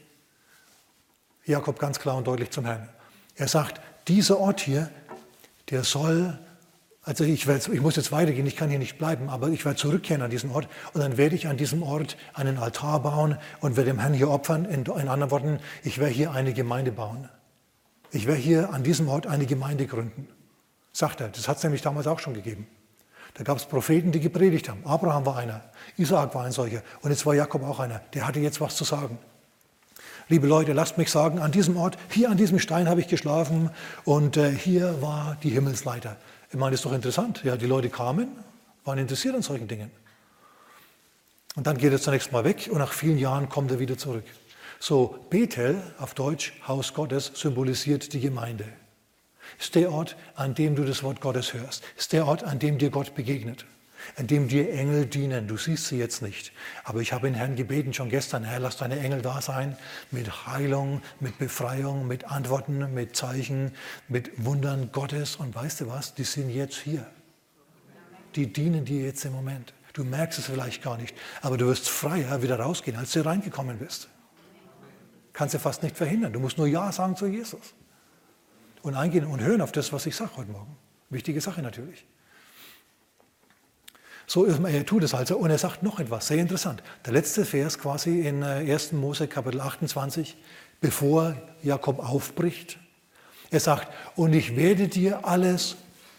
[1.45, 2.89] Jakob ganz klar und deutlich zum Herrn.
[3.35, 4.89] Er sagt, dieser Ort hier,
[5.69, 6.37] der soll,
[7.03, 9.77] also ich, werde, ich muss jetzt weitergehen, ich kann hier nicht bleiben, aber ich werde
[9.77, 13.77] zurückkehren an diesen Ort und dann werde ich an diesem Ort einen Altar bauen und
[13.77, 14.65] werde dem Herrn hier opfern.
[14.65, 17.29] In, in anderen Worten, ich werde hier eine Gemeinde bauen.
[18.11, 20.27] Ich werde hier an diesem Ort eine Gemeinde gründen.
[20.91, 22.67] Sagt er, das hat es nämlich damals auch schon gegeben.
[23.33, 24.85] Da gab es Propheten, die gepredigt haben.
[24.85, 25.61] Abraham war einer,
[25.97, 28.01] Isaak war ein solcher und jetzt war Jakob auch einer.
[28.13, 29.17] Der hatte jetzt was zu sagen.
[30.27, 33.69] Liebe Leute, lasst mich sagen, an diesem Ort, hier an diesem Stein habe ich geschlafen
[34.05, 36.15] und äh, hier war die Himmelsleiter.
[36.49, 37.43] Ich meine, das ist doch interessant.
[37.43, 38.29] Ja, die Leute kamen,
[38.85, 39.91] waren interessiert an solchen Dingen.
[41.55, 44.23] Und dann geht er zunächst mal weg und nach vielen Jahren kommt er wieder zurück.
[44.79, 48.65] So, Bethel, auf Deutsch Haus Gottes, symbolisiert die Gemeinde.
[49.59, 51.83] Ist der Ort, an dem du das Wort Gottes hörst.
[51.97, 53.65] Ist der Ort, an dem dir Gott begegnet
[54.17, 55.47] in dem dir Engel dienen.
[55.47, 56.51] Du siehst sie jetzt nicht.
[56.83, 59.77] Aber ich habe den Herrn gebeten schon gestern, Herr, lass deine Engel da sein,
[60.11, 63.73] mit Heilung, mit Befreiung, mit Antworten, mit Zeichen,
[64.07, 65.35] mit Wundern Gottes.
[65.35, 67.05] Und weißt du was, die sind jetzt hier.
[68.35, 69.73] Die dienen dir jetzt im Moment.
[69.93, 73.77] Du merkst es vielleicht gar nicht, aber du wirst freier wieder rausgehen, als du reingekommen
[73.77, 74.07] bist.
[75.33, 76.31] Kannst du fast nicht verhindern.
[76.31, 77.73] Du musst nur Ja sagen zu Jesus.
[78.81, 80.75] Und eingehen und hören auf das, was ich sage heute Morgen.
[81.09, 82.05] Wichtige Sache natürlich.
[84.25, 85.37] So, er tut es also.
[85.37, 86.81] Und er sagt noch etwas, sehr interessant.
[87.05, 88.91] Der letzte Vers quasi in 1.
[88.91, 90.37] Äh, Mose Kapitel 28,
[90.79, 92.79] bevor Jakob aufbricht.
[93.49, 95.75] Er sagt, und ich werde dir alles,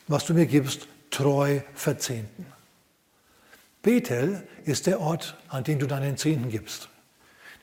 [0.08, 2.44] was du mir gibst, treu verzehnten.
[3.82, 6.90] Bethel ist der Ort, an dem du deinen Zehnten gibst.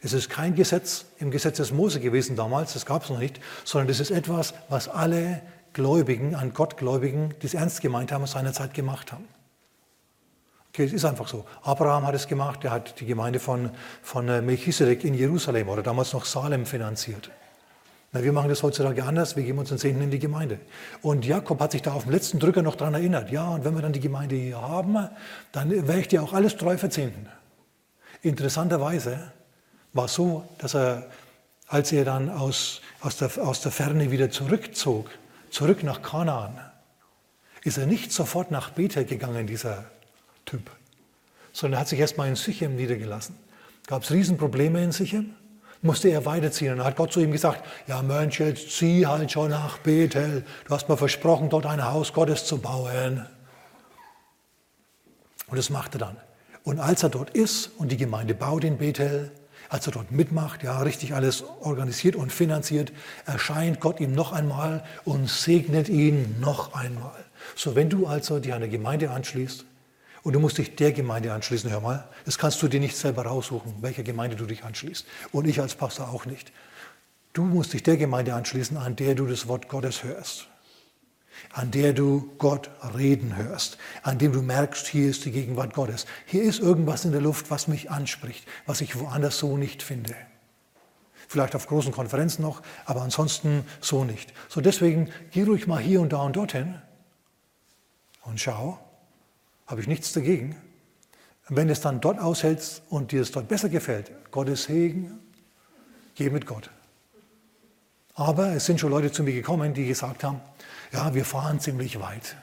[0.01, 3.39] Es ist kein Gesetz im Gesetz des Mose gewesen damals, das gab es noch nicht,
[3.65, 5.41] sondern das ist etwas, was alle
[5.73, 9.27] Gläubigen, an Gottgläubigen, die es ernst gemeint haben, seinerzeit gemacht haben.
[10.73, 11.45] Okay, es ist einfach so.
[11.63, 15.81] Abraham hat es gemacht, er hat die Gemeinde von, von äh, Melchisedek in Jerusalem oder
[15.81, 17.31] damals noch Salem finanziert.
[18.11, 20.59] Na, wir machen das heutzutage anders, wir geben uns den Zehnten in die Gemeinde.
[21.01, 23.75] Und Jakob hat sich da auf dem letzten Drücker noch daran erinnert, ja, und wenn
[23.75, 25.09] wir dann die Gemeinde hier haben,
[25.51, 27.27] dann werde ich dir auch alles treu verzehnten.
[28.21, 29.31] Interessanterweise
[29.93, 31.07] war so, dass er,
[31.67, 35.09] als er dann aus, aus, der, aus der Ferne wieder zurückzog,
[35.49, 36.59] zurück nach Kanaan,
[37.63, 39.85] ist er nicht sofort nach Bethel gegangen, dieser
[40.45, 40.69] Typ.
[41.51, 43.35] Sondern er hat sich erstmal in Sichem niedergelassen.
[43.87, 45.35] Gab es Riesenprobleme in Sichem?
[45.81, 46.73] Musste er weiterziehen.
[46.73, 50.45] Und dann hat Gott zu ihm gesagt, ja Mönch, jetzt zieh halt schon nach Bethel.
[50.65, 53.25] Du hast mir versprochen, dort ein Haus Gottes zu bauen.
[55.47, 56.17] Und das macht er dann.
[56.63, 59.31] Und als er dort ist und die Gemeinde baut in Bethel,
[59.69, 62.91] als er dort mitmacht, ja, richtig alles organisiert und finanziert,
[63.25, 67.23] erscheint Gott ihm noch einmal und segnet ihn noch einmal.
[67.55, 69.65] So, wenn du also dir eine Gemeinde anschließt,
[70.23, 72.07] und du musst dich der Gemeinde anschließen, hör mal.
[72.25, 75.05] Das kannst du dir nicht selber raussuchen, welcher Gemeinde du dich anschließt.
[75.31, 76.51] Und ich als Pastor auch nicht.
[77.33, 80.47] Du musst dich der Gemeinde anschließen, an der du das Wort Gottes hörst.
[81.53, 83.77] An der du Gott reden hörst.
[84.03, 86.05] An dem du merkst, hier ist die Gegenwart Gottes.
[86.25, 90.15] Hier ist irgendwas in der Luft, was mich anspricht, was ich woanders so nicht finde.
[91.27, 94.33] Vielleicht auf großen Konferenzen noch, aber ansonsten so nicht.
[94.47, 96.75] So deswegen geh ruhig mal hier und da und dorthin
[98.23, 98.79] und schau,
[99.67, 100.55] habe ich nichts dagegen.
[101.47, 105.19] Wenn du es dann dort aushältst und dir es dort besser gefällt, Gottes Segen,
[106.15, 106.69] geh mit Gott.
[108.15, 110.41] Aber es sind schon Leute zu mir gekommen, die gesagt haben,
[110.91, 112.35] ja, wir fahren ziemlich weit.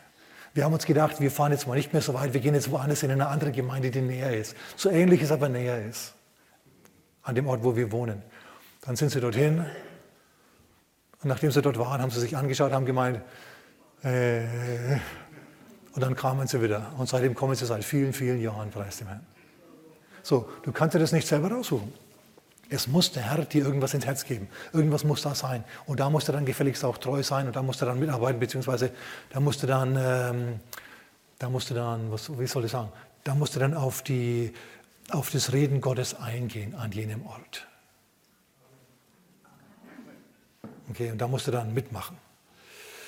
[0.54, 2.70] Wir haben uns gedacht, wir fahren jetzt mal nicht mehr so weit, wir gehen jetzt
[2.70, 4.56] woanders in eine andere Gemeinde, die näher ist.
[4.76, 6.14] So ähnlich ist aber näher ist.
[7.22, 8.22] An dem Ort, wo wir wohnen.
[8.80, 9.66] Dann sind sie dorthin.
[11.22, 13.20] Und nachdem sie dort waren, haben sie sich angeschaut, haben gemeint,
[14.02, 14.44] äh,
[15.96, 16.92] und dann kamen sie wieder.
[16.98, 19.26] Und seitdem kommen sie seit vielen, vielen Jahren, preis dem Herrn.
[20.22, 21.92] So, du kannst dir das nicht selber raussuchen.
[22.68, 24.48] Es muss der Herr dir irgendwas ins Herz geben.
[24.72, 25.64] Irgendwas muss da sein.
[25.86, 28.40] Und da musst du dann gefälligst auch treu sein und da musst du dann mitarbeiten,
[28.40, 28.90] beziehungsweise
[29.30, 30.60] da musst du dann, ähm,
[31.38, 32.90] da musst du dann, was, wie soll ich sagen,
[33.22, 34.52] da musst du dann auf, die,
[35.10, 37.66] auf das Reden Gottes eingehen an jenem Ort.
[40.90, 42.16] Okay, und da musst du dann mitmachen.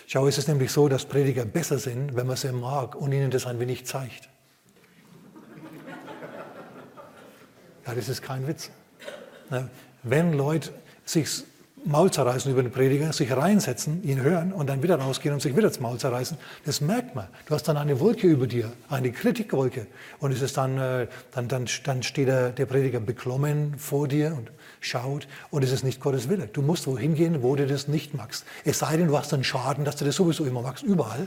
[0.07, 3.31] Schau, es ist nämlich so, dass Prediger besser sind, wenn man sie mag und ihnen
[3.31, 4.29] das ein wenig zeigt.
[7.87, 8.71] Ja, das ist kein Witz.
[10.03, 10.71] Wenn Leute
[11.05, 11.45] sich
[11.85, 15.57] Maul zerreißen über den Prediger, sich reinsetzen, ihn hören und dann wieder rausgehen und sich
[15.57, 17.27] wieder das Maul zerreißen, das merkt man.
[17.47, 19.87] Du hast dann eine Wolke über dir, eine Kritikwolke.
[20.19, 24.35] Und es ist dann, äh, dann, dann, dann steht der, der Prediger beklommen vor dir
[24.37, 26.49] und schaut und es ist nicht Gottes Wille.
[26.53, 28.45] Du musst wohin gehen, wo du das nicht magst.
[28.65, 31.27] Es sei denn, du hast einen Schaden, dass du das sowieso immer magst, überall.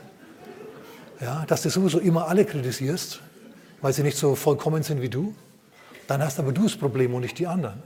[1.20, 3.22] Ja, dass du sowieso immer alle kritisierst,
[3.82, 5.36] weil sie nicht so vollkommen sind wie du.
[6.08, 7.82] Dann hast aber du das Problem und nicht die anderen.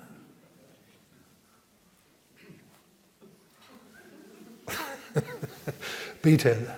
[6.22, 6.70] Bethel.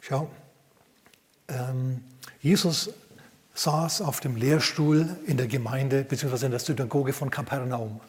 [0.00, 0.30] Schau,
[1.48, 2.02] ähm,
[2.40, 2.90] Jesus
[3.54, 6.46] saß auf dem Lehrstuhl in der Gemeinde bzw.
[6.46, 8.00] in der Synagoge von Kapernaum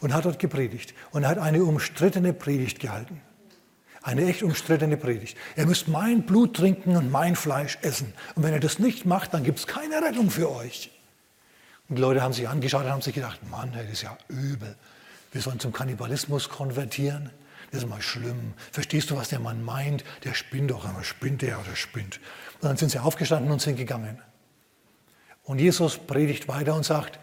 [0.00, 3.20] und hat dort gepredigt und er hat eine umstrittene Predigt gehalten.
[4.02, 5.36] Eine echt umstrittene Predigt.
[5.56, 8.12] Ihr müsst mein Blut trinken und mein Fleisch essen.
[8.36, 10.92] Und wenn ihr das nicht macht, dann gibt es keine Rettung für euch.
[11.88, 14.76] Und die Leute haben sich angeschaut und haben sich gedacht, Mann, das ist ja übel.
[15.36, 17.28] Wir sollen zum Kannibalismus konvertieren.
[17.70, 18.54] Das ist mal schlimm.
[18.72, 20.02] Verstehst du, was der Mann meint?
[20.24, 20.86] Der spinnt doch.
[20.88, 22.20] Aber spinnt der oder spinnt?
[22.54, 24.18] Und dann sind sie aufgestanden und sind gegangen.
[25.42, 27.18] Und Jesus predigt weiter und sagt,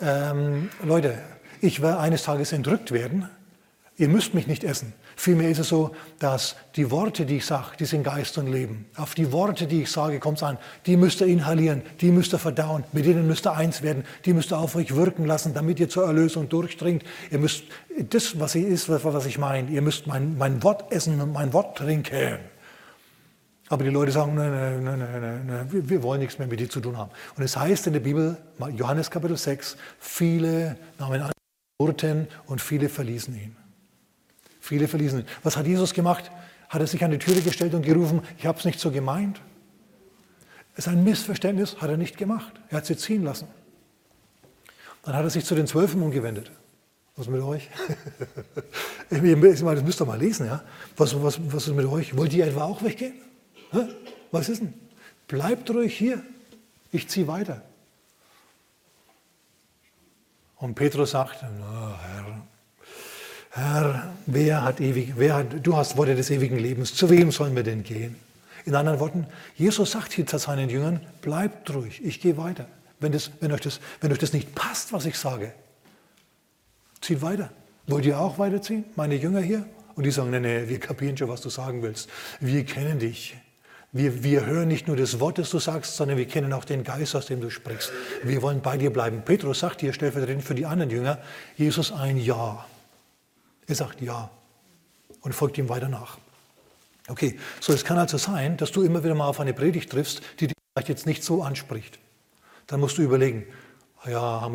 [0.00, 1.18] ähm, Leute,
[1.60, 3.28] ich werde eines Tages entrückt werden.
[4.00, 4.94] Ihr müsst mich nicht essen.
[5.14, 8.86] Vielmehr ist es so, dass die Worte, die ich sage, die sind Geist und Leben.
[8.96, 10.56] Auf die Worte, die ich sage, kommt es an.
[10.86, 14.32] Die müsst ihr inhalieren, die müsst ihr verdauen, mit denen müsst ihr eins werden, die
[14.32, 17.04] müsst ihr auf euch wirken lassen, damit ihr zur Erlösung durchdringt.
[17.30, 17.64] Ihr müsst
[18.08, 21.52] das, was ich ist, was ich meine, ihr müsst mein, mein Wort essen und mein
[21.52, 22.38] Wort trinken.
[23.68, 26.80] Aber die Leute sagen, nein, nein, nein, nein, wir, wollen nichts mehr mit dir zu
[26.80, 27.10] tun haben.
[27.36, 28.38] Und es heißt in der Bibel,
[28.74, 31.32] Johannes Kapitel 6, viele nahmen an
[31.78, 33.59] Murten und viele verließen ihn.
[34.70, 35.26] Viele verließen ihn.
[35.42, 36.30] Was hat Jesus gemacht?
[36.68, 39.40] Hat er sich an die Türe gestellt und gerufen, ich habe es nicht so gemeint?
[40.76, 42.52] Es ist ein Missverständnis, hat er nicht gemacht.
[42.68, 43.48] Er hat sie ziehen lassen.
[45.02, 46.52] Dann hat er sich zu den Zwölfen umgewendet.
[47.16, 47.68] Was ist mit euch?
[49.10, 50.46] ich meine, das müsst ihr mal lesen.
[50.46, 50.62] Ja?
[50.96, 52.16] Was, was, was ist mit euch?
[52.16, 53.14] Wollt ihr etwa auch weggehen?
[54.30, 54.72] Was ist denn?
[55.26, 56.22] Bleibt ruhig hier.
[56.92, 57.62] Ich ziehe weiter.
[60.58, 62.46] Und Petrus sagt, oh, Herr,
[63.50, 67.54] Herr, wer hat ewig, wer hat, du hast Worte des ewigen Lebens, zu wem sollen
[67.56, 68.16] wir denn gehen?
[68.64, 72.66] In anderen Worten, Jesus sagt hier zu seinen Jüngern, bleibt ruhig, ich gehe weiter.
[73.00, 75.52] Wenn, das, wenn, euch das, wenn euch das nicht passt, was ich sage,
[77.00, 77.50] zieht weiter.
[77.86, 79.66] Wollt ihr auch weiterziehen, meine Jünger hier?
[79.96, 82.08] Und die sagen, nee, nee, wir kapieren schon, was du sagen willst.
[82.38, 83.36] Wir kennen dich.
[83.92, 86.84] Wir, wir hören nicht nur das Wort, das du sagst, sondern wir kennen auch den
[86.84, 87.90] Geist, aus dem du sprichst.
[88.22, 89.22] Wir wollen bei dir bleiben.
[89.24, 91.18] Petrus sagt hier stellvertretend für die anderen Jünger,
[91.56, 92.64] Jesus ein Ja.
[93.70, 94.30] Er sagt Ja
[95.22, 96.18] und folgt ihm weiter nach.
[97.08, 100.22] Okay, so es kann also sein, dass du immer wieder mal auf eine Predigt triffst,
[100.38, 101.98] die dich vielleicht jetzt nicht so anspricht.
[102.66, 103.46] Dann musst du überlegen,
[104.06, 104.48] ja,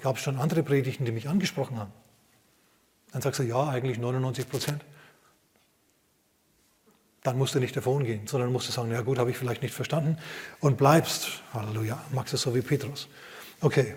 [0.00, 1.92] gab es schon andere Predigten, die mich angesprochen haben?
[3.12, 4.84] Dann sagst du, ja, eigentlich 99 Prozent
[7.26, 9.60] dann musst du nicht davon gehen, sondern musst du sagen, ja gut, habe ich vielleicht
[9.60, 10.16] nicht verstanden
[10.60, 13.08] und bleibst, Halleluja, magst du so wie Petrus.
[13.60, 13.96] Okay,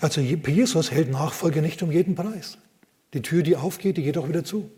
[0.00, 2.58] also Jesus hält Nachfolge nicht um jeden Preis.
[3.14, 4.70] Die Tür, die aufgeht, die geht auch wieder zu.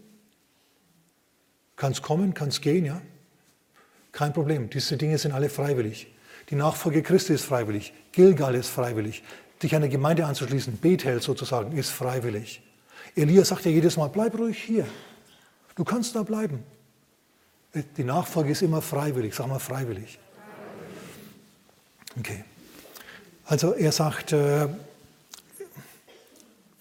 [1.77, 3.01] Kannst kommen, kannst gehen, ja.
[4.13, 4.69] Kein Problem.
[4.71, 6.09] Diese Dinge sind alle freiwillig.
[6.51, 7.93] Die Nachfolge Christi ist freiwillig.
[8.13, 9.23] Gilgal ist freiwillig.
[9.63, 12.63] Dich einer Gemeinde anzuschließen, Bethel sozusagen, ist freiwillig.
[13.15, 14.87] Elia sagt ja jedes Mal, bleib ruhig hier.
[15.75, 16.63] Du kannst da bleiben.
[17.97, 20.19] Die Nachfolge ist immer freiwillig, sag mal freiwillig.
[22.19, 22.45] Okay.
[23.45, 24.69] Also er sagt, äh,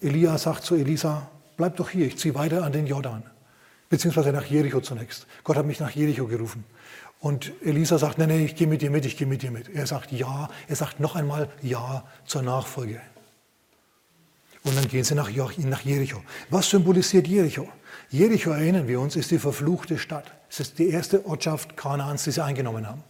[0.00, 3.22] Elia sagt zu Elisa, bleib doch hier, ich ziehe weiter an den Jordan.
[3.90, 5.26] Beziehungsweise nach Jericho zunächst.
[5.44, 6.64] Gott hat mich nach Jericho gerufen.
[7.20, 9.68] Und Elisa sagt, nein, nein, ich gehe mit dir mit, ich gehe mit dir mit.
[9.74, 13.00] Er sagt ja, er sagt noch einmal ja zur Nachfolge.
[14.62, 16.22] Und dann gehen sie nach, Jericho.
[16.50, 17.68] Was symbolisiert Jericho?
[18.10, 20.30] Jericho, erinnern wir uns, ist die verfluchte Stadt.
[20.50, 23.02] Es ist die erste Ortschaft Kanaans, die sie eingenommen haben.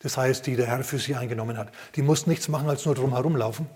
[0.00, 1.72] Das heißt, die der Herr für sie eingenommen hat.
[1.96, 3.66] Die mussten nichts machen, als nur drum herumlaufen.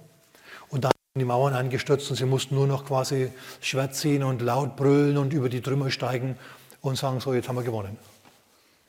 [1.18, 5.32] Die Mauern eingestürzt und sie mussten nur noch quasi Schwert ziehen und laut brüllen und
[5.32, 6.36] über die Trümmer steigen
[6.80, 7.96] und sagen, so, jetzt haben wir gewonnen.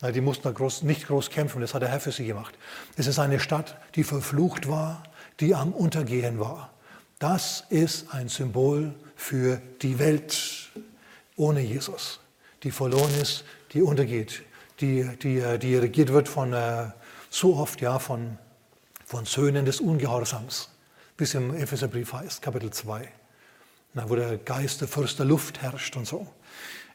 [0.02, 2.56] Die mussten groß, nicht groß kämpfen, das hat der Herr für sie gemacht.
[2.96, 5.04] Es ist eine Stadt, die verflucht war,
[5.42, 6.70] die am Untergehen war.
[7.20, 10.70] Das ist ein Symbol für die Welt
[11.36, 12.22] ohne Jesus,
[12.64, 14.44] die verloren ist, die untergeht,
[14.80, 16.88] die, die, die regiert wird von, äh,
[17.30, 18.38] so oft ja, von,
[19.06, 20.70] von Söhnen des Ungehorsams,
[21.20, 23.06] bis im Epheserbrief heißt, Kapitel 2,
[23.94, 26.26] wo der Geist der Fürst der Luft herrscht und so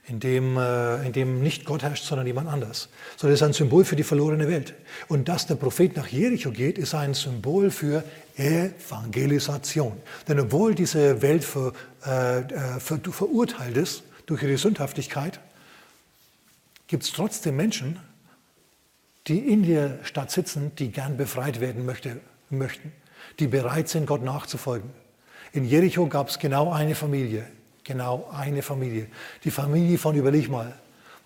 [0.07, 2.89] in dem, äh, in dem nicht Gott herrscht, sondern jemand anders.
[3.17, 4.75] So, das ist ein Symbol für die verlorene Welt.
[5.09, 8.03] Und dass der Prophet nach Jericho geht, ist ein Symbol für
[8.37, 9.93] Evangelisation.
[10.27, 11.73] Denn obwohl diese Welt ver,
[12.07, 15.39] äh, äh ver, verurteilt ist durch ihre Sündhaftigkeit,
[16.87, 17.99] gibt es trotzdem Menschen,
[19.27, 22.93] die in der Stadt sitzen, die gern befreit werden möchte, möchten,
[23.39, 24.91] die bereit sind, Gott nachzufolgen.
[25.53, 27.47] In Jericho gab es genau eine Familie,
[27.85, 29.09] Genau eine Familie.
[29.45, 30.73] Die Familie von, überleg mal,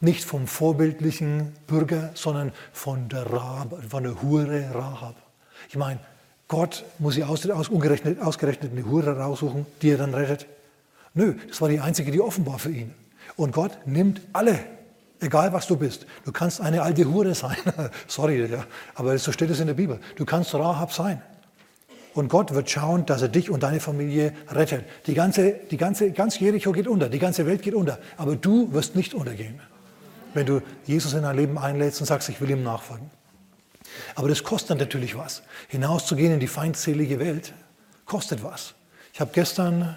[0.01, 5.15] nicht vom vorbildlichen Bürger, sondern von der, Rahab, von der Hure Rahab.
[5.69, 6.01] Ich meine,
[6.49, 10.47] Gott muss sie aus, aus, ausgerechnet eine Hure raussuchen, die er dann rettet.
[11.15, 12.93] Nö, das war die einzige, die offenbar für ihn.
[13.37, 14.59] Und Gott nimmt alle,
[15.21, 16.07] egal was du bist.
[16.25, 17.57] Du kannst eine alte Hure sein,
[18.09, 18.65] sorry, ja,
[18.97, 20.01] aber so steht es in der Bibel.
[20.17, 21.23] Du kannst Rahab sein.
[22.19, 24.85] Und Gott wird schauen, dass er dich und deine Familie rettet.
[25.07, 28.01] Die ganze, die ganze, ganz Jericho geht unter, die ganze Welt geht unter.
[28.17, 29.61] Aber du wirst nicht untergehen,
[30.35, 33.09] wenn du Jesus in dein Leben einlädst und sagst, ich will ihm nachfolgen.
[34.17, 35.45] Aber das kostet natürlich was.
[35.69, 37.53] Hinauszugehen in die feindselige Welt
[38.05, 38.75] kostet was.
[39.13, 39.95] Ich habe gestern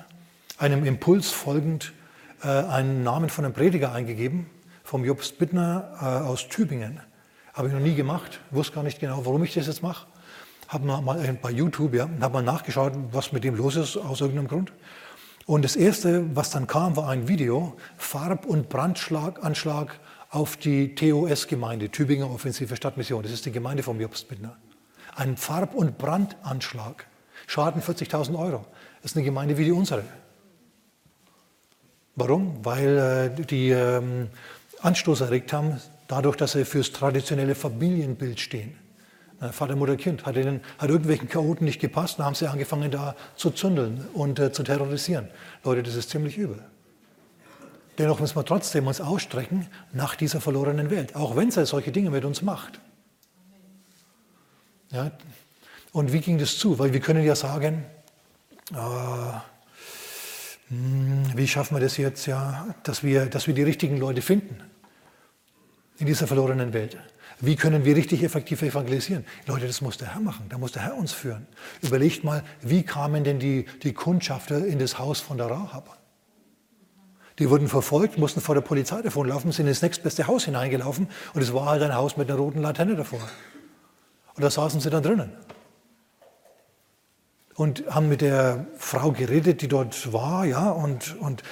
[0.60, 1.92] einem Impuls folgend
[2.44, 4.46] äh, einen Namen von einem Prediger eingegeben,
[4.84, 7.00] vom Jobst Bittner äh, aus Tübingen.
[7.56, 10.06] Habe ich noch nie gemacht, wusste gar nicht genau, warum ich das jetzt mache
[10.72, 14.48] habe mal bei YouTube, ja, habe mal nachgeschaut, was mit dem los ist aus irgendeinem
[14.48, 14.72] Grund.
[15.46, 20.00] Und das erste, was dann kam, war ein Video, Farb- und Brandschlaganschlag
[20.30, 23.22] auf die TOS-Gemeinde, Tübinger Offensive Stadtmission.
[23.22, 24.28] Das ist die Gemeinde vom Jobst.
[25.16, 27.06] Ein Farb- und Brandanschlag.
[27.48, 28.66] Schaden 40.000 Euro.
[29.02, 30.06] Das ist eine Gemeinde wie die unsere.
[32.16, 32.64] Warum?
[32.64, 34.30] Weil äh, die ähm,
[34.82, 38.81] Anstoß erregt haben, dadurch, dass sie fürs traditionelle Familienbild stehen.
[39.42, 40.26] Äh, Vater, Mutter, Kind.
[40.26, 44.40] Hat, ihnen, hat irgendwelchen Chaoten nicht gepasst, dann haben sie angefangen da zu zündeln und
[44.40, 45.28] äh, zu terrorisieren.
[45.64, 46.64] Leute, das ist ziemlich übel.
[47.98, 52.10] Dennoch müssen wir trotzdem uns ausstrecken nach dieser verlorenen Welt, auch wenn sie solche Dinge
[52.10, 52.80] mit uns macht.
[54.92, 55.12] Ja?
[55.92, 56.80] Und wie ging das zu?
[56.80, 57.86] Weil wir können ja sagen,
[58.74, 58.78] äh,
[60.70, 64.58] hm, wie schaffen wir das jetzt, ja, dass wir, dass wir die richtigen Leute finden
[65.98, 66.98] in dieser verlorenen Welt.
[67.42, 69.26] Wie können wir richtig effektiv evangelisieren?
[69.48, 71.48] Leute, das muss der Herr machen, da muss der Herr uns führen.
[71.82, 75.98] Überlegt mal, wie kamen denn die, die Kundschafter in das Haus von der Rahab?
[77.40, 81.42] Die wurden verfolgt, mussten vor der Polizei davon laufen, sind ins nächstbeste Haus hineingelaufen und
[81.42, 83.22] es war halt ein Haus mit einer roten Laterne davor.
[84.36, 85.32] Und da saßen sie dann drinnen
[87.56, 91.44] und haben mit der Frau geredet, die dort war, ja, und, und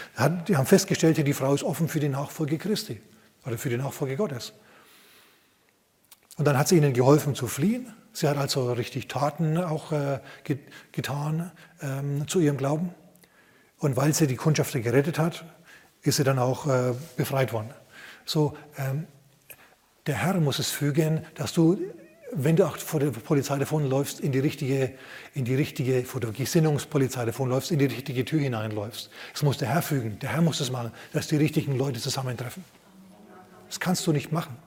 [0.48, 3.02] die haben festgestellt, die Frau ist offen für die Nachfolge Christi
[3.46, 4.54] oder für die Nachfolge Gottes.
[6.40, 7.92] Und dann hat sie ihnen geholfen zu fliehen.
[8.14, 10.20] Sie hat also richtig Taten auch äh,
[10.94, 12.92] getan ähm, zu ihrem Glauben.
[13.78, 15.44] Und weil sie die Kundschafter gerettet hat,
[16.02, 17.72] ist sie dann auch äh, befreit worden.
[18.24, 19.06] So, ähm,
[20.08, 21.78] der Herr muss es fügen, dass du,
[22.32, 24.94] wenn du auch vor der Polizei davonläufst, in die richtige,
[25.34, 29.10] in die richtige, vor der Gesinnungspolizei davonläufst, in die richtige Tür hineinläufst.
[29.34, 30.20] Das muss der Herr fügen.
[30.20, 32.64] Der Herr muss es machen, dass die richtigen Leute zusammentreffen.
[33.68, 34.58] Das kannst du nicht machen.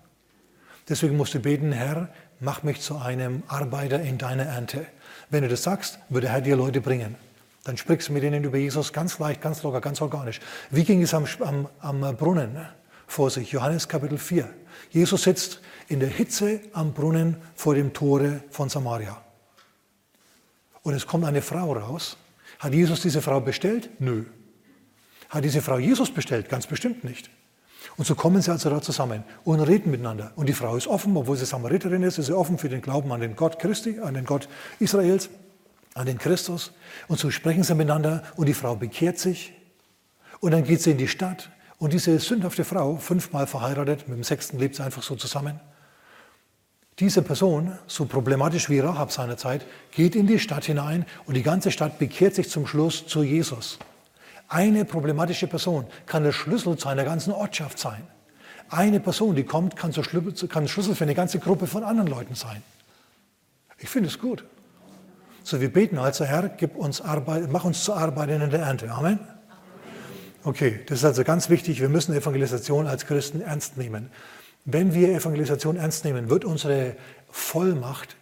[0.88, 2.08] Deswegen musst du beten, Herr,
[2.40, 4.86] mach mich zu einem Arbeiter in deiner Ernte.
[5.30, 7.16] Wenn du das sagst, wird der Herr dir Leute bringen.
[7.64, 10.40] Dann sprichst du mit ihnen über Jesus ganz leicht, ganz locker, ganz organisch.
[10.70, 12.58] Wie ging es am, am, am Brunnen
[13.06, 13.52] vor sich?
[13.52, 14.48] Johannes Kapitel 4.
[14.90, 19.22] Jesus sitzt in der Hitze am Brunnen vor dem Tore von Samaria.
[20.82, 22.16] Und es kommt eine Frau raus.
[22.58, 23.90] Hat Jesus diese Frau bestellt?
[24.00, 24.24] Nö.
[25.28, 26.48] Hat diese Frau Jesus bestellt?
[26.48, 27.30] Ganz bestimmt nicht.
[27.96, 30.32] Und so kommen sie also da zusammen und reden miteinander.
[30.36, 33.12] Und die Frau ist offen, obwohl sie Samariterin ist, ist sie offen für den Glauben
[33.12, 35.28] an den Gott Christi, an den Gott Israels,
[35.94, 36.72] an den Christus.
[37.08, 39.52] Und so sprechen sie miteinander und die Frau bekehrt sich.
[40.40, 41.50] Und dann geht sie in die Stadt.
[41.78, 45.60] Und diese sündhafte Frau, fünfmal verheiratet, mit dem sechsten lebt sie einfach so zusammen.
[46.98, 51.70] Diese Person, so problematisch wie Rahab seinerzeit, geht in die Stadt hinein und die ganze
[51.70, 53.78] Stadt bekehrt sich zum Schluss zu Jesus.
[54.52, 58.06] Eine problematische Person kann der Schlüssel zu einer ganzen Ortschaft sein.
[58.68, 62.62] Eine Person, die kommt, kann, kann Schlüssel für eine ganze Gruppe von anderen Leuten sein.
[63.78, 64.44] Ich finde es gut.
[65.42, 68.90] So, wir beten also, Herr, gib uns Arbeit, mach uns zu arbeiten in der Ernte.
[68.90, 69.20] Amen.
[70.44, 71.80] Okay, das ist also ganz wichtig.
[71.80, 74.10] Wir müssen Evangelisation als Christen ernst nehmen.
[74.66, 76.96] Wenn wir Evangelisation ernst nehmen, wird unsere
[77.30, 78.16] Vollmacht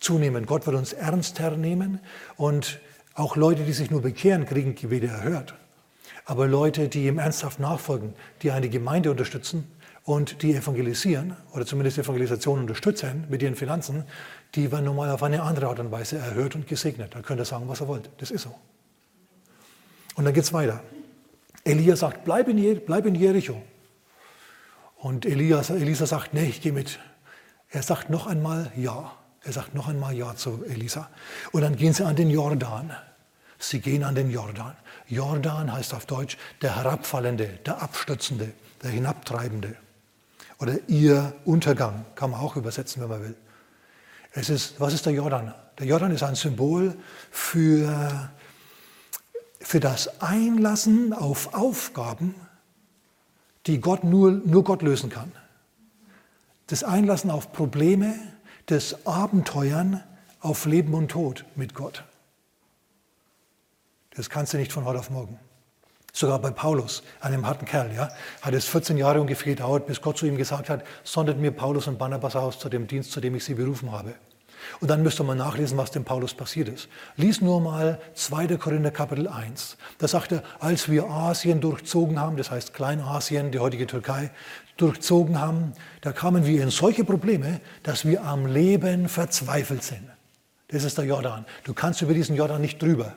[0.00, 0.44] zunehmen.
[0.44, 2.00] Gott wird uns ernster nehmen
[2.36, 2.80] und
[3.16, 5.54] auch Leute, die sich nur bekehren, kriegen Gebete erhört.
[6.24, 9.66] Aber Leute, die ihm ernsthaft nachfolgen, die eine Gemeinde unterstützen
[10.04, 14.04] und die evangelisieren oder zumindest Evangelisation unterstützen mit ihren Finanzen,
[14.54, 17.14] die werden normal auf eine andere Art und Weise erhört und gesegnet.
[17.14, 18.10] Da könnt ihr sagen, was ihr wollt.
[18.18, 18.54] Das ist so.
[20.14, 20.82] Und dann geht es weiter.
[21.64, 23.62] Elia sagt, bleib in, bleib in Jericho.
[24.96, 26.98] Und Elias, Elisa sagt, nee, ich gehe mit.
[27.70, 29.12] Er sagt noch einmal Ja.
[29.42, 31.08] Er sagt noch einmal Ja zu Elisa.
[31.52, 32.90] Und dann gehen sie an den Jordan.
[33.58, 34.76] Sie gehen an den Jordan.
[35.08, 38.52] Jordan heißt auf Deutsch der Herabfallende, der Abstützende,
[38.82, 39.76] der Hinabtreibende.
[40.58, 43.36] Oder ihr Untergang, kann man auch übersetzen, wenn man will.
[44.32, 45.54] Es ist, was ist der Jordan?
[45.78, 46.96] Der Jordan ist ein Symbol
[47.30, 48.30] für,
[49.60, 52.34] für das Einlassen auf Aufgaben,
[53.66, 55.32] die Gott nur, nur Gott lösen kann.
[56.68, 58.14] Das Einlassen auf Probleme,
[58.66, 60.02] das Abenteuern
[60.40, 62.04] auf Leben und Tod mit Gott.
[64.16, 65.38] Das kannst du nicht von heute auf morgen.
[66.12, 68.08] Sogar bei Paulus, einem harten Kerl, ja,
[68.40, 71.86] hat es 14 Jahre ungefähr gedauert, bis Gott zu ihm gesagt hat, sondert mir Paulus
[71.88, 74.14] und Barnabas aus zu dem Dienst, zu dem ich sie berufen habe.
[74.80, 76.88] Und dann müsste man nachlesen, was dem Paulus passiert ist.
[77.16, 78.56] Lies nur mal 2.
[78.56, 79.76] Korinther Kapitel 1.
[79.98, 84.30] Da sagt er, als wir Asien durchzogen haben, das heißt Kleinasien, die heutige Türkei,
[84.78, 90.08] durchzogen haben, da kamen wir in solche Probleme, dass wir am Leben verzweifelt sind.
[90.68, 91.44] Das ist der Jordan.
[91.64, 93.14] Du kannst über diesen Jordan nicht drüber.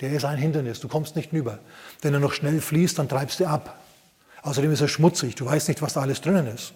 [0.00, 1.58] Der ist ein Hindernis, du kommst nicht rüber.
[2.02, 3.78] Wenn er noch schnell fließt, dann treibst du ab.
[4.42, 6.72] Außerdem ist er schmutzig, du weißt nicht, was da alles drinnen ist.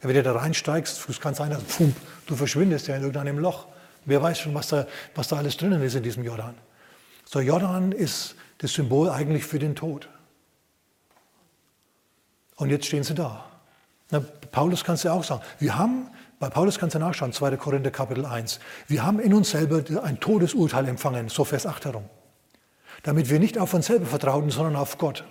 [0.00, 1.94] Wenn du da reinsteigst, es kann sein, dass pfum,
[2.26, 3.66] du verschwindest ja in irgendeinem Loch.
[4.04, 6.54] Wer weiß schon, was da, was da alles drinnen ist in diesem Jordan.
[7.24, 10.08] So, Jordan ist das Symbol eigentlich für den Tod.
[12.56, 13.44] Und jetzt stehen sie da.
[14.10, 14.20] Na,
[14.52, 15.42] Paulus kannst du auch sagen.
[15.58, 17.56] Wir haben, bei Paulus kannst du nachschauen, 2.
[17.56, 18.60] Korinther Kapitel 1.
[18.86, 22.08] Wir haben in uns selber ein Todesurteil empfangen, so Vers 8 herum.
[23.06, 25.22] Damit wir nicht auf uns selber vertrauten, sondern auf Gott.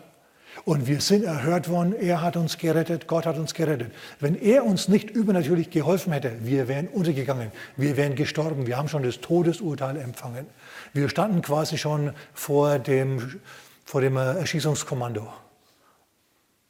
[0.63, 3.91] Und wir sind erhört worden, er hat uns gerettet, Gott hat uns gerettet.
[4.21, 8.87] Wenn er uns nicht übernatürlich geholfen hätte, wir wären untergegangen, wir wären gestorben, wir haben
[8.87, 10.45] schon das Todesurteil empfangen.
[10.93, 13.41] Wir standen quasi schon vor dem,
[13.83, 15.27] vor dem Erschießungskommando.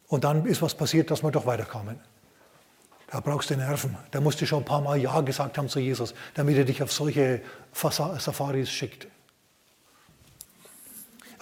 [0.07, 1.99] Und dann ist was passiert, dass wir doch weiterkamen.
[3.11, 3.95] Da brauchst du Nerven.
[4.09, 6.81] Da musst du schon ein paar Mal Ja gesagt haben zu Jesus, damit er dich
[6.81, 7.41] auf solche
[7.73, 9.07] Safaris schickt.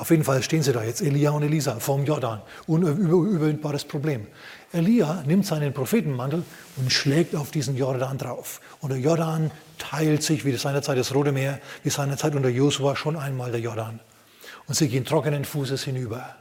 [0.04, 2.42] Auf jeden Fall stehen sie da jetzt, Elia und Elisa, vorm Jordan.
[2.68, 4.28] Unüberwindbares Problem.
[4.74, 6.44] Elia nimmt seinen Prophetenmantel
[6.76, 8.60] und schlägt auf diesen Jordan drauf.
[8.82, 13.16] Und der Jordan teilt sich, wie seinerzeit das Rote Meer, wie seinerzeit unter Josua schon
[13.16, 14.02] einmal der Jordan.
[14.68, 16.36] Und sie gehen trockenen Fußes hinüber.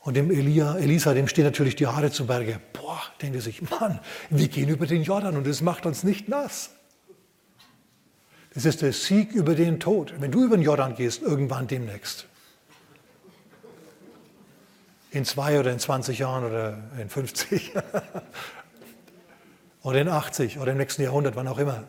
[0.00, 2.60] Und dem Elia, Elisa, dem stehen natürlich die Haare zu Berge.
[2.74, 6.28] Boah, denkt er sich, Mann, wir gehen über den Jordan und es macht uns nicht
[6.28, 6.72] nass.
[8.52, 10.12] Das ist der Sieg über den Tod.
[10.18, 12.26] Wenn du über den Jordan gehst, irgendwann demnächst.
[15.10, 17.72] In zwei oder in 20 Jahren oder in 50
[19.82, 21.84] oder in 80 oder im nächsten Jahrhundert, wann auch immer.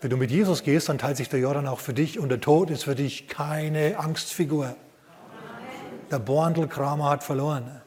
[0.00, 2.40] Wenn du mit Jesus gehst, dann teilt sich der Jordan auch für dich und der
[2.40, 4.76] Tod ist für dich keine Angstfigur.
[6.10, 7.80] Der Borndelkramer hat verloren.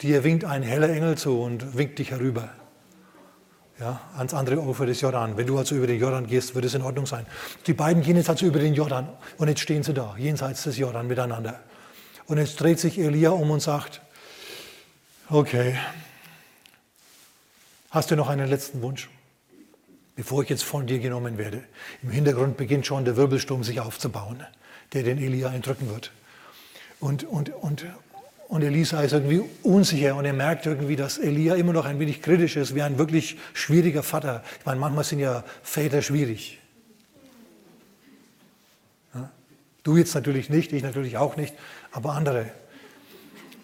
[0.00, 2.48] Dir winkt ein heller Engel zu und winkt dich herüber.
[3.78, 5.36] Ja, ans andere Ufer des Jordan.
[5.36, 7.26] Wenn du also über den Jordan gehst, wird es in Ordnung sein.
[7.66, 10.78] Die beiden gehen jetzt also über den Jordan und jetzt stehen sie da, jenseits des
[10.78, 11.60] Jordan miteinander.
[12.26, 14.00] Und jetzt dreht sich Elia um und sagt,
[15.28, 15.78] okay,
[17.90, 19.10] hast du noch einen letzten Wunsch?
[20.16, 21.64] Bevor ich jetzt von dir genommen werde.
[22.02, 24.44] Im Hintergrund beginnt schon der Wirbelsturm sich aufzubauen,
[24.92, 26.12] der den Elia entrücken wird.
[27.00, 27.84] Und, und, und,
[28.48, 32.22] und Elisa ist irgendwie unsicher und er merkt irgendwie, dass Elia immer noch ein wenig
[32.22, 34.44] kritisch ist, wie ein wirklich schwieriger Vater.
[34.60, 36.60] Ich meine, manchmal sind ja Väter schwierig.
[39.84, 41.54] Du jetzt natürlich nicht, ich natürlich auch nicht,
[41.94, 42.50] aber andere.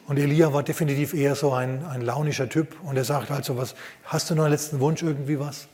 [0.07, 3.57] Und Elia war definitiv eher so ein, ein launischer Typ und er sagt halt so
[3.57, 3.74] was,
[4.05, 5.66] hast du noch einen letzten Wunsch, irgendwie was?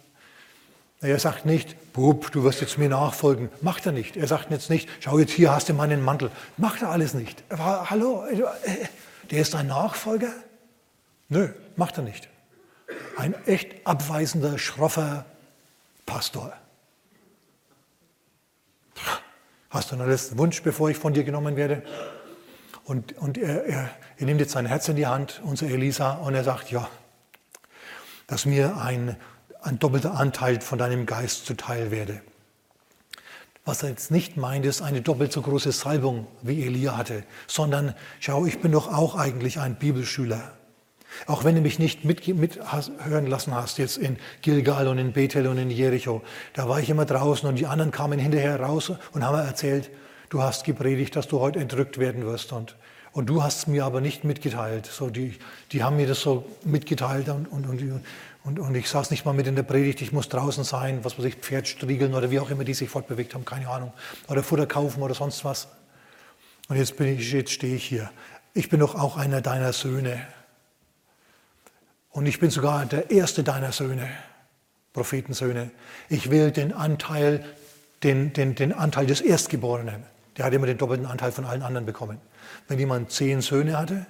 [1.03, 3.51] Er sagt nicht, Bub, du wirst jetzt mir nachfolgen.
[3.61, 4.17] Macht er nicht.
[4.17, 6.31] Er sagt jetzt nicht, schau jetzt hier, hast du meinen Mantel.
[6.57, 7.45] Macht er alles nicht.
[7.51, 8.43] Er war, hallo, äh,
[9.31, 10.33] der ist ein Nachfolger?
[11.29, 12.29] Nö, macht er nicht.
[13.17, 15.27] Ein echt abweisender, schroffer
[16.07, 16.55] Pastor.
[19.69, 21.83] Hast du einen letzten Wunsch, bevor ich von dir genommen werde?
[22.87, 26.35] Und, und er, er, er nimmt jetzt sein Herz in die Hand, unser Elisa, und
[26.35, 26.89] er sagt, ja,
[28.27, 29.17] dass mir ein
[29.67, 32.21] ein doppelter Anteil von deinem Geist zuteil werde.
[33.65, 37.95] Was er jetzt nicht meint, ist eine doppelt so große Salbung, wie Elia hatte, sondern
[38.21, 40.53] schau, ich bin doch auch eigentlich ein Bibelschüler.
[41.27, 45.49] Auch wenn du mich nicht mithören mit lassen hast, jetzt in Gilgal und in Bethel
[45.49, 46.23] und in Jericho,
[46.53, 49.91] da war ich immer draußen und die anderen kamen hinterher raus und haben erzählt,
[50.29, 52.77] du hast gepredigt, dass du heute entrückt werden wirst und,
[53.13, 54.87] und du hast es mir aber nicht mitgeteilt.
[54.87, 55.39] So die,
[55.73, 58.03] die haben mir das so mitgeteilt und, und, und,
[58.45, 61.19] und, und ich saß nicht mal mit in der Predigt, ich muss draußen sein, was
[61.19, 63.93] weiß ich, Pferd striegeln oder wie auch immer die sich fortbewegt haben, keine Ahnung,
[64.29, 65.69] oder Futter kaufen oder sonst was.
[66.69, 68.11] Und jetzt, bin ich, jetzt stehe ich hier.
[68.55, 70.27] Ich bin doch auch einer deiner Söhne.
[72.11, 74.09] Und ich bin sogar der erste deiner Söhne,
[74.93, 75.71] Prophetensöhne.
[76.09, 77.45] Ich will den Anteil,
[78.03, 80.05] den, den, den Anteil des Erstgeborenen.
[80.37, 82.21] Der hat immer den doppelten Anteil von allen anderen bekommen.
[82.69, 84.07] Wenn jemand zehn Söhne hatte,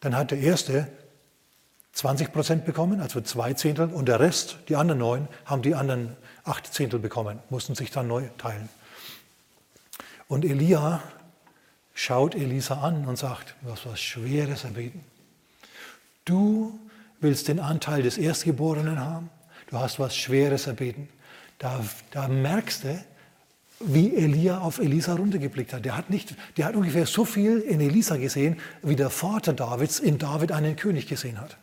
[0.00, 0.88] dann hat der Erste
[1.94, 6.16] 20 Prozent bekommen, also zwei Zehntel, und der Rest, die anderen neun, haben die anderen
[6.42, 8.68] acht Zehntel bekommen, mussten sich dann neu teilen.
[10.26, 11.02] Und Elia
[11.94, 15.04] schaut Elisa an und sagt, hast was Schweres erbeten.
[16.24, 16.78] Du
[17.20, 19.30] willst den Anteil des Erstgeborenen haben,
[19.68, 21.08] du hast was Schweres erbeten.
[21.58, 23.04] Da, da merkst du,
[23.86, 25.84] wie Elia auf Elisa runtergeblickt hat.
[25.84, 29.98] Der hat, nicht, der hat ungefähr so viel in Elisa gesehen, wie der Vater Davids
[29.98, 31.56] in David einen König gesehen hat.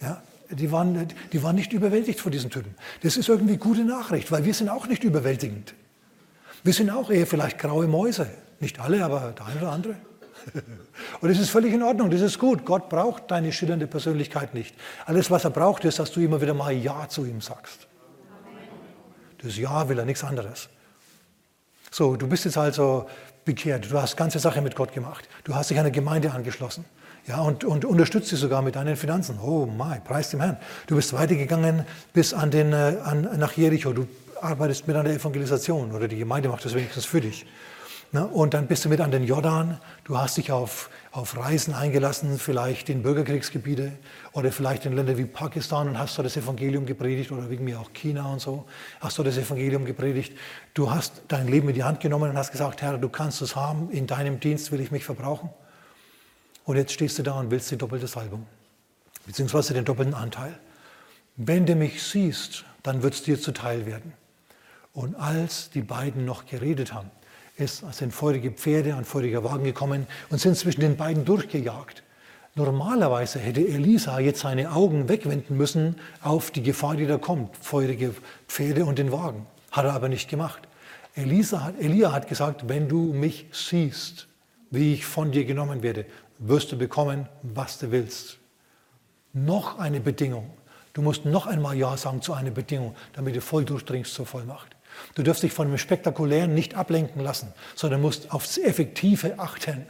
[0.00, 2.74] Ja, die, waren, die waren nicht überwältigt von diesen Typen.
[3.02, 5.74] Das ist irgendwie gute Nachricht, weil wir sind auch nicht überwältigend.
[6.62, 8.28] Wir sind auch eher vielleicht graue Mäuse.
[8.60, 9.96] Nicht alle, aber der eine oder andere.
[11.20, 12.64] Und das ist völlig in Ordnung, das ist gut.
[12.64, 14.74] Gott braucht deine schillernde Persönlichkeit nicht.
[15.06, 17.86] Alles, was er braucht, ist, dass du immer wieder mal Ja zu ihm sagst.
[19.44, 20.68] Das Ja will er, nichts anderes.
[21.90, 23.06] So, du bist jetzt also
[23.44, 25.28] bekehrt, du hast ganze Sache mit Gott gemacht.
[25.44, 26.84] Du hast dich einer Gemeinde angeschlossen.
[27.26, 29.38] Ja, und, und unterstützt sie sogar mit deinen Finanzen.
[29.38, 30.56] Oh mein, preis dem Herrn.
[30.86, 33.92] Du bist weitergegangen bis an den, äh, an, nach Jericho.
[33.92, 34.08] Du
[34.40, 37.46] arbeitest mit an der Evangelisation oder die Gemeinde macht das wenigstens für dich.
[38.14, 38.28] Ne?
[38.28, 39.80] Und dann bist du mit an den Jordan.
[40.04, 43.90] Du hast dich auf, auf Reisen eingelassen, vielleicht in Bürgerkriegsgebiete
[44.30, 47.80] oder vielleicht in Länder wie Pakistan und hast dort das Evangelium gepredigt oder wegen mir
[47.80, 48.66] auch China und so.
[49.00, 50.32] Hast du das Evangelium gepredigt.
[50.74, 53.56] Du hast dein Leben in die Hand genommen und hast gesagt, Herr, du kannst es
[53.56, 53.90] haben.
[53.90, 55.50] In deinem Dienst will ich mich verbrauchen.
[56.64, 58.46] Und jetzt stehst du da und willst die doppelte Salbung,
[59.26, 60.56] beziehungsweise den doppelten Anteil.
[61.34, 64.12] Wenn du mich siehst, dann wird es dir zuteil werden.
[64.92, 67.10] Und als die beiden noch geredet haben,
[67.56, 72.02] es sind feurige Pferde und feuriger Wagen gekommen und sind zwischen den beiden durchgejagt.
[72.56, 78.14] Normalerweise hätte Elisa jetzt seine Augen wegwenden müssen auf die Gefahr, die da kommt, feurige
[78.48, 79.46] Pferde und den Wagen.
[79.72, 80.68] Hat er aber nicht gemacht.
[81.16, 84.28] Elisa hat, Elia hat gesagt, wenn du mich siehst,
[84.70, 86.06] wie ich von dir genommen werde,
[86.38, 88.38] wirst du bekommen, was du willst.
[89.32, 90.50] Noch eine Bedingung.
[90.92, 94.73] Du musst noch einmal Ja sagen zu einer Bedingung, damit du voll durchdringst zur Vollmacht.
[95.14, 99.86] Du darfst dich von dem Spektakulären nicht ablenken lassen, sondern musst aufs Effektive achten.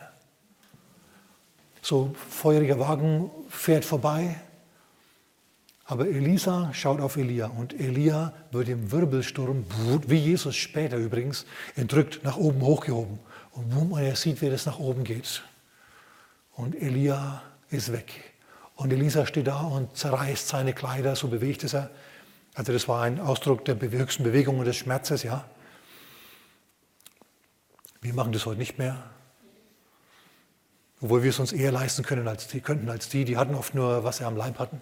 [1.82, 4.36] So, feuriger Wagen fährt vorbei,
[5.86, 9.66] aber Elisa schaut auf Elia und Elia wird im Wirbelsturm,
[10.06, 11.44] wie Jesus später übrigens,
[11.76, 13.18] entrückt nach oben hochgehoben.
[13.52, 15.42] Und er sieht, wie das nach oben geht.
[16.52, 18.34] Und Elia ist weg.
[18.76, 21.90] Und Elisa steht da und zerreißt seine Kleider, so bewegt es er.
[22.54, 25.44] Also das war ein Ausdruck der höchsten Bewegung und des Schmerzes, ja.
[28.00, 29.02] Wir machen das heute nicht mehr.
[31.00, 33.74] Obwohl wir es uns eher leisten können als die, könnten als die, die hatten oft
[33.74, 34.80] nur, was sie am Leib hatten.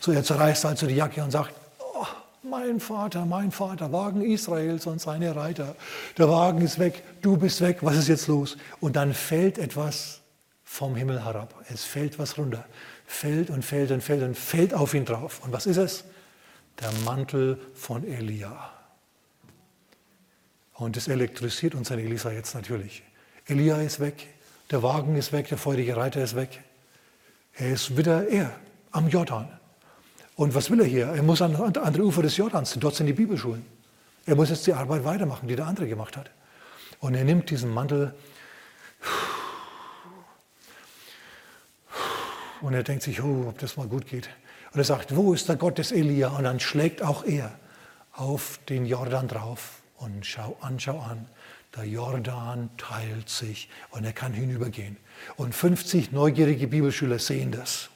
[0.00, 2.06] So, er zerreißt also die Jacke und sagt, oh,
[2.42, 5.76] mein Vater, mein Vater, Wagen Israels und seine Reiter.
[6.16, 8.56] Der Wagen ist weg, du bist weg, was ist jetzt los?
[8.80, 10.20] Und dann fällt etwas
[10.64, 11.54] vom Himmel herab.
[11.68, 12.64] Es fällt was runter.
[13.06, 15.40] Fällt und fällt und fällt und fällt auf ihn drauf.
[15.44, 16.04] Und was ist es?
[16.78, 18.70] Der Mantel von Elia.
[20.74, 23.02] Und das elektrisiert uns an Elisa jetzt natürlich.
[23.46, 24.28] Elia ist weg,
[24.70, 26.62] der Wagen ist weg, der feurige Reiter ist weg.
[27.54, 28.54] Er ist wieder er
[28.92, 29.48] am Jordan.
[30.36, 31.06] Und was will er hier?
[31.08, 33.64] Er muss an das andere Ufer des Jordans, dort sind die Bibelschulen.
[34.24, 36.30] Er muss jetzt die Arbeit weitermachen, die der andere gemacht hat.
[37.00, 38.14] Und er nimmt diesen Mantel
[42.60, 44.28] und er denkt sich, oh, ob das mal gut geht.
[44.72, 46.28] Und er sagt, wo ist der Gott des Elia?
[46.28, 47.52] Und dann schlägt auch er
[48.12, 51.26] auf den Jordan drauf und schau an, schau an.
[51.76, 54.96] Der Jordan teilt sich und er kann hinübergehen.
[55.36, 57.90] Und 50 neugierige Bibelschüler sehen das.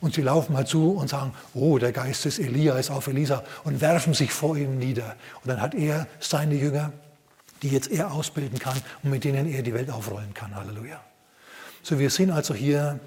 [0.00, 3.44] Und sie laufen halt zu und sagen, oh, der Geist des Elia ist auf Elisa
[3.64, 5.16] und werfen sich vor ihm nieder.
[5.42, 6.92] Und dann hat er seine Jünger,
[7.62, 10.54] die jetzt er ausbilden kann und mit denen er die Welt aufrollen kann.
[10.54, 11.00] Halleluja.
[11.82, 13.00] So, wir sehen also hier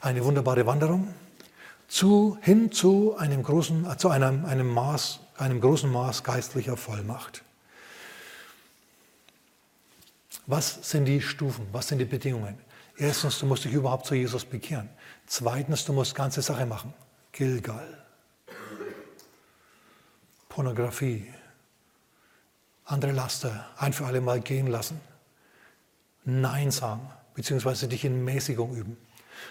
[0.00, 1.14] eine wunderbare Wanderung
[1.88, 7.42] zu, hin zu einem großen, zu einem, einem Maß, einem großen Maß geistlicher Vollmacht.
[10.46, 11.66] Was sind die Stufen?
[11.72, 12.58] Was sind die Bedingungen?
[12.96, 14.88] Erstens, du musst dich überhaupt zu Jesus bekehren.
[15.26, 16.94] Zweitens, du musst ganze Sache machen.
[17.32, 18.04] Gilgal.
[20.48, 21.26] Pornografie.
[22.84, 25.00] Andere Laster ein für alle Mal gehen lassen.
[26.24, 28.96] Nein sagen, beziehungsweise dich in Mäßigung üben.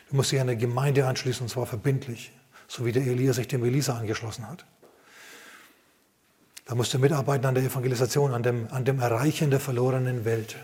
[0.10, 2.32] Du musst dich an eine Gemeinde anschließen, und zwar verbindlich,
[2.68, 4.66] so wie der Elia sich dem Elisa angeschlossen hat.
[6.66, 10.56] Da musst du mitarbeiten an der Evangelisation, an dem, an dem Erreichen der verlorenen Welt.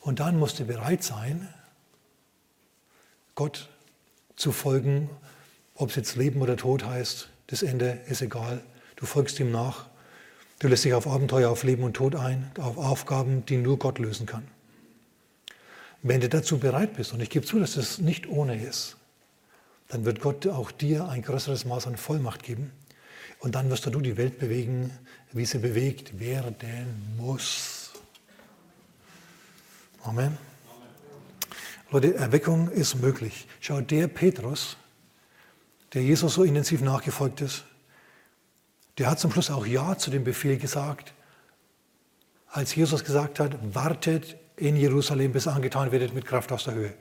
[0.00, 1.48] Und dann musst du bereit sein,
[3.34, 3.68] Gott
[4.36, 5.10] zu folgen,
[5.74, 8.62] ob es jetzt Leben oder Tod heißt, das Ende ist egal.
[8.96, 9.86] Du folgst ihm nach.
[10.58, 13.98] Du lässt dich auf Abenteuer, auf Leben und Tod ein, auf Aufgaben, die nur Gott
[13.98, 14.48] lösen kann.
[16.02, 18.96] Wenn du dazu bereit bist, und ich gebe zu, dass das nicht ohne ist,
[19.88, 22.72] dann wird Gott auch dir ein größeres Maß an Vollmacht geben.
[23.38, 24.90] Und dann wirst du die Welt bewegen,
[25.32, 27.92] wie sie bewegt werden muss.
[30.02, 30.38] Amen.
[31.90, 33.46] Leute, Erweckung ist möglich.
[33.60, 34.76] Schau, der Petrus,
[35.92, 37.64] der Jesus so intensiv nachgefolgt ist,
[38.98, 41.12] der hat zum Schluss auch Ja zu dem Befehl gesagt,
[42.48, 46.94] als Jesus gesagt hat, wartet in Jerusalem, bis angetan werdet mit Kraft aus der Höhe.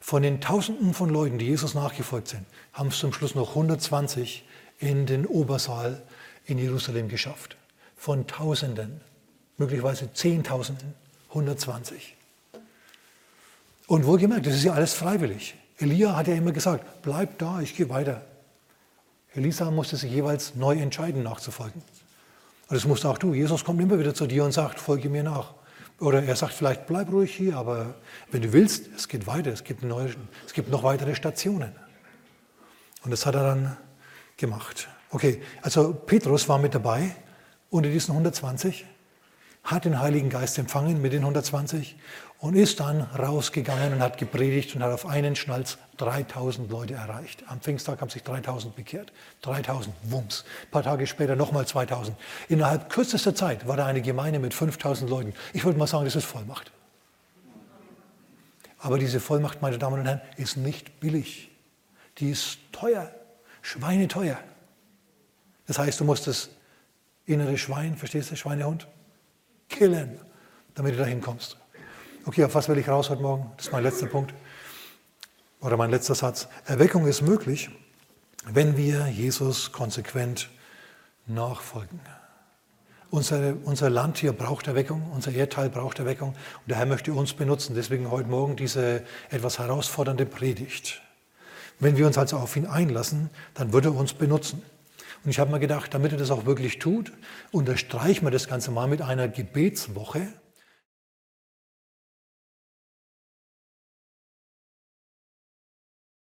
[0.00, 4.44] Von den Tausenden von Leuten, die Jesus nachgefolgt sind, haben es zum Schluss noch 120
[4.78, 6.02] in den Obersaal
[6.44, 7.56] in Jerusalem geschafft.
[7.96, 9.00] Von Tausenden,
[9.56, 10.94] möglicherweise Zehntausenden,
[11.30, 12.14] 120.
[13.86, 15.54] Und wohlgemerkt, das ist ja alles freiwillig.
[15.78, 18.22] Elia hat ja immer gesagt, bleib da, ich gehe weiter.
[19.34, 21.82] Elisa musste sich jeweils neu entscheiden, nachzufolgen.
[22.68, 23.34] Und das musst auch du.
[23.34, 25.54] Jesus kommt immer wieder zu dir und sagt, folge mir nach.
[25.98, 27.94] Oder er sagt vielleicht, bleib ruhig hier, aber
[28.30, 30.14] wenn du willst, es geht weiter, es gibt, neue,
[30.46, 31.72] es gibt noch weitere Stationen.
[33.02, 33.76] Und das hat er dann
[34.36, 34.88] gemacht.
[35.10, 37.14] Okay, also Petrus war mit dabei
[37.70, 38.84] unter diesen 120,
[39.66, 41.96] hat den Heiligen Geist empfangen mit den 120
[42.38, 47.42] und ist dann rausgegangen und hat gepredigt und hat auf einen Schnalz 3000 Leute erreicht.
[47.48, 49.12] Am Pfingsttag haben sich 3000 bekehrt.
[49.42, 50.44] 3000, Wumms.
[50.62, 52.16] Ein paar Tage später nochmal 2000.
[52.48, 55.34] Innerhalb kürzester Zeit war da eine Gemeinde mit 5000 Leuten.
[55.52, 56.70] Ich würde mal sagen, das ist Vollmacht.
[58.78, 61.50] Aber diese Vollmacht, meine Damen und Herren, ist nicht billig.
[62.18, 63.10] Die ist teuer,
[63.62, 64.38] schweineteuer.
[65.66, 66.50] Das heißt, du musst das
[67.24, 68.86] innere Schwein, verstehst du, Schweinehund,
[69.68, 70.20] killen,
[70.74, 71.56] damit du dahin kommst.
[72.24, 73.52] Okay, auf was will ich raus heute Morgen?
[73.56, 74.34] Das ist mein letzter Punkt.
[75.60, 76.48] Oder mein letzter Satz.
[76.64, 77.70] Erweckung ist möglich,
[78.44, 80.48] wenn wir Jesus konsequent
[81.26, 82.00] nachfolgen.
[83.10, 87.32] Unser, unser Land hier braucht Erweckung, unser Erdteil braucht Erweckung und der Herr möchte uns
[87.32, 87.74] benutzen.
[87.74, 91.00] Deswegen heute Morgen diese etwas herausfordernde Predigt.
[91.78, 94.62] Wenn wir uns also auf ihn einlassen, dann wird er uns benutzen.
[95.26, 97.12] Und ich habe mir gedacht, damit er das auch wirklich tut,
[97.50, 100.28] unterstreichen wir das Ganze mal mit einer Gebetswoche